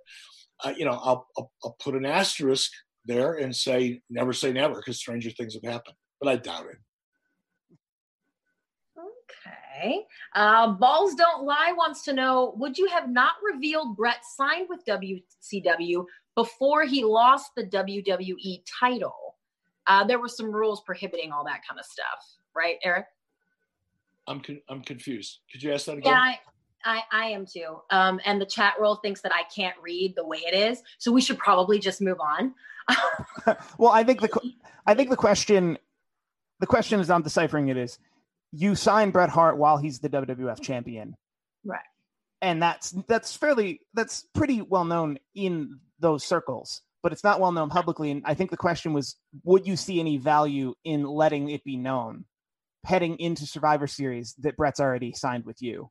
[0.65, 2.71] uh, you know, I'll, I'll, I'll, put an asterisk
[3.07, 6.77] there and say never say never because stranger things have happened, but I doubt it.
[9.81, 10.07] Okay.
[10.35, 14.85] Uh, Balls Don't Lie wants to know Would you have not revealed Bret signed with
[14.85, 16.05] WCW
[16.35, 19.37] before he lost the WWE title?
[19.87, 22.25] Uh, there were some rules prohibiting all that kind of stuff,
[22.55, 23.07] right, Eric?
[24.27, 25.39] I'm con- I'm confused.
[25.51, 26.13] Could you ask that again?
[26.13, 26.39] Yeah, I,
[26.85, 27.81] I, I am too.
[27.91, 31.11] Um, and the chat roll thinks that I can't read the way it is, so
[31.11, 32.55] we should probably just move on.
[33.79, 34.53] well, I think the
[34.87, 35.79] I think the question
[36.61, 37.99] the question is I'm deciphering it is
[38.53, 41.17] you sign Bret Hart while he's the WWF champion.
[41.65, 41.81] Right.
[42.43, 47.53] And that's that's fairly that's pretty well known in those circles, but it's not well
[47.53, 48.11] known publicly.
[48.11, 51.77] And I think the question was, would you see any value in letting it be
[51.77, 52.25] known
[52.85, 55.91] heading into Survivor Series that Bret's already signed with you?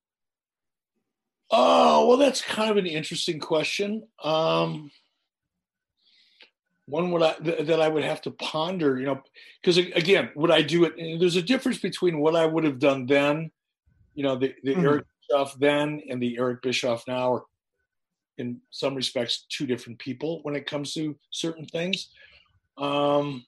[1.52, 4.08] Oh, well, that's kind of an interesting question.
[4.24, 4.92] Um,
[6.90, 9.22] one would I, th- that I would have to ponder, you know,
[9.62, 10.94] because again, would I do it?
[11.20, 13.52] There's a difference between what I would have done then,
[14.16, 14.86] you know, the, the mm-hmm.
[14.86, 17.44] Eric Bischoff then and the Eric Bischoff now are,
[18.38, 22.10] in some respects, two different people when it comes to certain things.
[22.78, 23.46] Um,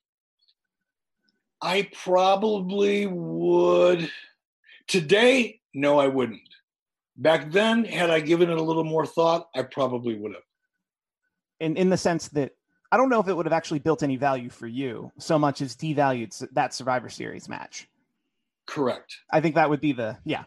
[1.61, 4.11] I probably would
[4.87, 5.61] today.
[5.73, 6.41] No, I wouldn't.
[7.15, 10.43] Back then, had I given it a little more thought, I probably would have.
[11.59, 12.51] In in the sense that
[12.91, 15.61] I don't know if it would have actually built any value for you so much
[15.61, 17.87] as devalued that Survivor Series match.
[18.67, 19.17] Correct.
[19.31, 20.43] I think that would be the yeah.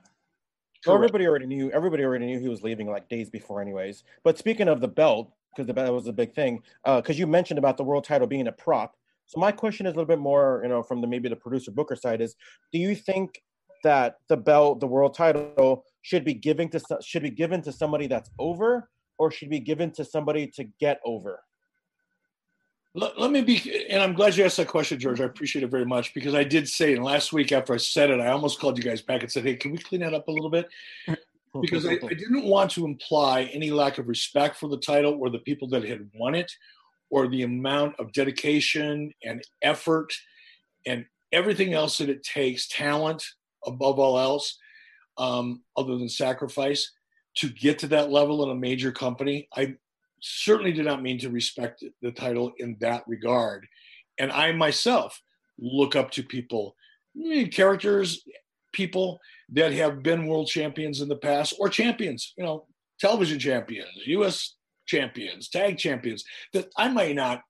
[0.87, 1.71] Well, everybody already knew.
[1.71, 4.05] Everybody already knew he was leaving like days before, anyways.
[4.23, 7.27] But speaking of the belt, because the belt was a big thing, because uh, you
[7.27, 8.95] mentioned about the world title being a prop.
[9.27, 11.71] So my question is a little bit more, you know, from the maybe the producer
[11.71, 12.37] Booker side is,
[12.73, 13.43] do you think
[13.83, 18.07] that the belt, the world title, should be given to should be given to somebody
[18.07, 21.41] that's over, or should be given to somebody to get over?
[22.97, 25.21] Let, let, me be, and I'm glad you asked that question, George.
[25.21, 28.11] I appreciate it very much because I did say, and last week after I said
[28.11, 30.29] it, I almost called you guys back and said, "Hey, can we clean that up
[30.29, 30.69] a little bit?"
[31.61, 35.29] Because I, I didn't want to imply any lack of respect for the title or
[35.29, 36.53] the people that had won it,
[37.11, 40.13] or the amount of dedication and effort
[40.87, 43.25] and everything else that it takes, talent
[43.67, 44.57] above all else,
[45.19, 46.93] um, other than sacrifice,
[47.37, 49.49] to get to that level in a major company.
[49.57, 49.75] I
[50.27, 53.67] certainly did not mean to respect the title in that regard.
[54.19, 55.21] And I myself
[55.59, 56.77] look up to people,
[57.31, 58.25] eh, characters,
[58.73, 59.21] people
[59.51, 62.67] that have been world champions in the past or champions, you know,
[62.99, 64.57] television champions, US
[64.87, 67.43] champions, tag champions, that I might not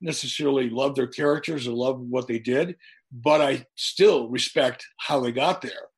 [0.00, 2.76] necessarily love their characters or love what they did,
[3.12, 5.88] but I still respect how they got there.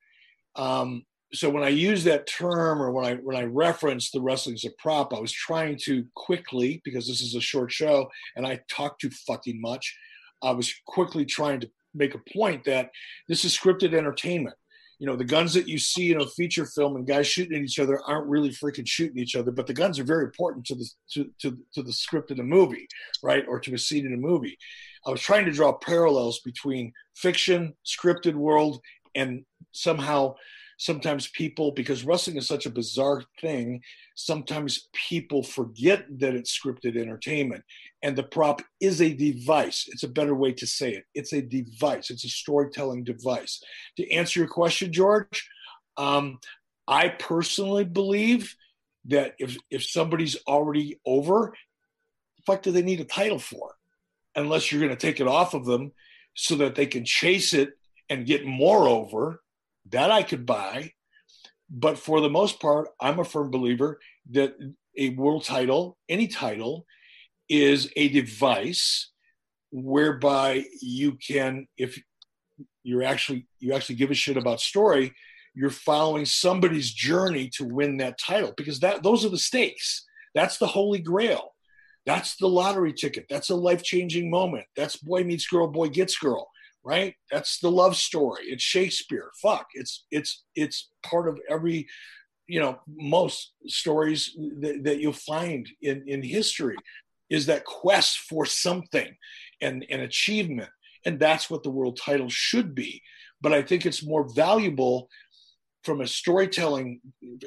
[0.56, 1.04] Um,
[1.34, 4.64] so when I use that term or when I when I reference the wrestling as
[4.64, 8.60] a prop, I was trying to quickly because this is a short show and I
[8.70, 9.96] talk too fucking much.
[10.42, 12.90] I was quickly trying to make a point that
[13.28, 14.56] this is scripted entertainment.
[14.98, 17.64] You know, the guns that you see in a feature film and guys shooting at
[17.64, 20.74] each other aren't really freaking shooting each other, but the guns are very important to
[20.76, 22.86] the to, to, to the script in a movie,
[23.22, 23.44] right?
[23.48, 24.56] Or to a scene in a movie.
[25.06, 28.80] I was trying to draw parallels between fiction, scripted world,
[29.14, 30.36] and somehow
[30.78, 33.80] sometimes people because wrestling is such a bizarre thing
[34.16, 37.64] sometimes people forget that it's scripted entertainment.
[38.02, 39.88] And the prop is a device.
[39.88, 41.04] It's a better way to say it.
[41.14, 42.10] It's a device.
[42.10, 43.62] It's a storytelling device.
[43.96, 45.48] To answer your question george
[45.96, 46.38] um,
[46.88, 48.54] i personally believe
[49.06, 51.54] that if if somebody's already over
[52.36, 53.74] the fuck do they need a title for?
[54.36, 55.92] Unless you're going to take it off of them
[56.34, 57.70] so that they can chase it
[58.10, 59.40] and get more over
[59.90, 60.92] that I could buy.
[61.70, 63.98] But for the most part, I'm a firm believer
[64.30, 64.54] that
[64.96, 66.86] a world title, any title,
[67.48, 69.10] is a device
[69.70, 72.00] whereby you can, if
[72.84, 75.12] you're actually you actually give a shit about story,
[75.54, 80.04] you're following somebody's journey to win that title because that those are the stakes.
[80.34, 81.54] That's the holy grail.
[82.06, 83.26] That's the lottery ticket.
[83.30, 84.66] That's a life changing moment.
[84.76, 86.48] That's boy meets girl, boy gets girl
[86.84, 87.14] right?
[87.30, 88.44] That's the love story.
[88.44, 89.30] It's Shakespeare.
[89.42, 89.66] Fuck.
[89.74, 91.86] It's it's it's part of every,
[92.46, 96.76] you know, most stories that, that you'll find in in history
[97.30, 99.16] is that quest for something
[99.60, 100.68] and an achievement.
[101.06, 103.02] And that's what the world title should be.
[103.40, 105.08] But I think it's more valuable
[105.82, 107.00] from a storytelling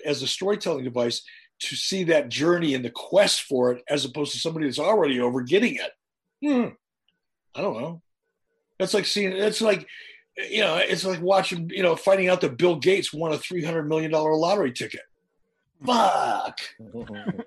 [0.06, 1.24] as a storytelling device
[1.60, 5.20] to see that journey and the quest for it as opposed to somebody that's already
[5.20, 5.92] over getting it.
[6.44, 6.70] Hmm.
[7.56, 8.02] I don't know.
[8.80, 9.32] That's like seeing.
[9.32, 9.88] It's like,
[10.50, 11.70] you know, it's like watching.
[11.70, 15.02] You know, finding out that Bill Gates won a three hundred million dollar lottery ticket.
[15.86, 16.60] Fuck.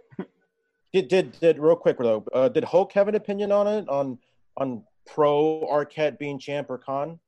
[0.93, 2.25] Did did did real quick though?
[2.33, 4.19] Uh, did Hulk have an opinion on it on
[4.57, 7.21] on pro Arquette being champ or con?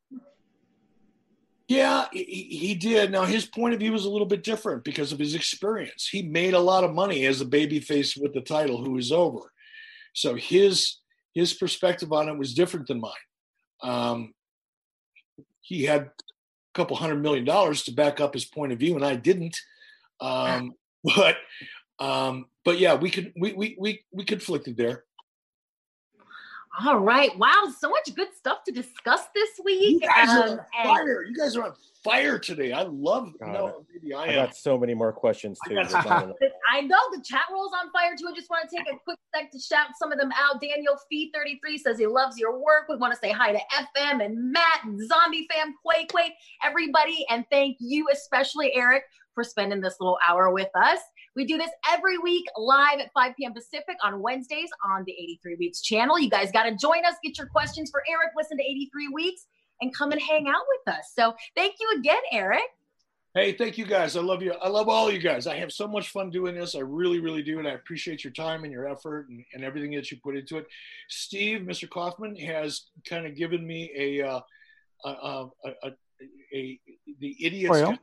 [1.69, 3.13] Yeah, he, he did.
[3.13, 6.09] Now his point of view was a little bit different because of his experience.
[6.11, 9.53] He made a lot of money as a babyface with the title, who is over.
[10.13, 10.99] So his
[11.33, 13.13] his perspective on it was different than mine.
[13.83, 14.35] Um,
[15.61, 16.11] he had a
[16.74, 19.61] couple hundred million dollars to back up his point of view, and I didn't.
[20.20, 20.74] Um,
[21.05, 21.37] but
[21.99, 25.05] um, but yeah, we could we we we we conflicted there.
[26.85, 27.37] All right.
[27.39, 27.70] Wow.
[27.79, 30.01] So much good stuff to discuss this week.
[30.03, 31.23] You guys are Um, on fire.
[31.25, 32.73] You guys are on fire today.
[32.73, 33.33] I love.
[33.39, 34.47] God, no, maybe I I am.
[34.47, 35.75] got so many more questions too.
[35.75, 36.37] got It's not enough.
[36.73, 38.27] I know the chat roll's on fire too.
[38.27, 40.61] I just want to take a quick sec to shout some of them out.
[40.62, 42.87] Daniel Fee33 says he loves your work.
[42.89, 46.33] We want to say hi to FM and Matt and Zombie Fam, Quake Quake,
[46.64, 47.27] everybody.
[47.29, 49.03] And thank you, especially Eric,
[49.35, 50.99] for spending this little hour with us.
[51.35, 53.55] We do this every week live at 5 p.m.
[53.55, 56.18] Pacific on Wednesdays on the 83 Weeks channel.
[56.18, 59.47] You guys got to join us, get your questions for Eric, listen to 83 Weeks,
[59.80, 61.12] and come and hang out with us.
[61.16, 62.61] So thank you again, Eric.
[63.35, 64.14] Hey, thank you guys.
[64.14, 64.53] I love you.
[64.53, 65.47] I love all you guys.
[65.47, 66.74] I have so much fun doing this.
[66.74, 67.61] I really, really do.
[67.61, 70.59] And I appreciate your time and your effort and, and everything that you put into
[70.59, 70.66] it.
[71.09, 71.89] Steve, Mr.
[71.89, 74.41] Kaufman, has kind of given me a, uh,
[75.07, 75.93] a, a, a,
[76.55, 76.80] a,
[77.20, 77.99] the idiots Well.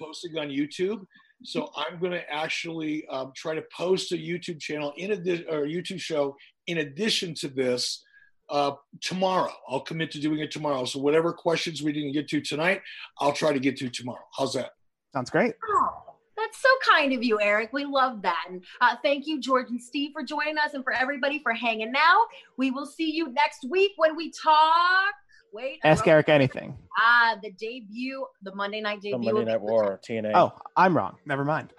[0.00, 1.06] posting on YouTube.
[1.44, 5.64] So I'm going to actually um, try to post a YouTube channel in addition or
[5.64, 6.36] a YouTube show
[6.66, 8.04] in addition to this
[8.48, 9.52] uh, tomorrow.
[9.68, 10.84] I'll commit to doing it tomorrow.
[10.84, 12.82] So whatever questions we didn't get to tonight,
[13.18, 14.24] I'll try to get to tomorrow.
[14.36, 14.70] How's that?
[15.12, 15.54] Sounds great.
[15.68, 17.72] Oh, that's so kind of you, Eric.
[17.72, 18.44] We love that.
[18.48, 21.92] And uh, thank you, George and Steve, for joining us and for everybody for hanging
[21.96, 22.26] out.
[22.56, 25.14] We will see you next week when we talk.
[25.52, 26.76] Wait, Ask Eric anything.
[26.98, 29.18] Ah, the debut, the Monday night debut.
[29.18, 29.34] The debut.
[29.34, 30.32] Monday Night War, TNA.
[30.34, 31.16] Oh, I'm wrong.
[31.26, 31.72] Never mind.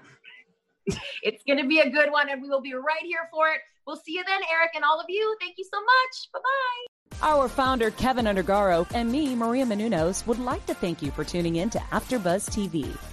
[1.24, 3.62] It's going to be a good one, and we will be right here for it.
[3.88, 5.36] We'll see you then, Eric, and all of you.
[5.40, 6.30] Thank you so much.
[6.34, 7.30] Bye bye.
[7.30, 11.56] Our founder, Kevin Undergaro, and me, Maria Menounos, would like to thank you for tuning
[11.56, 13.13] in to AfterBuzz TV.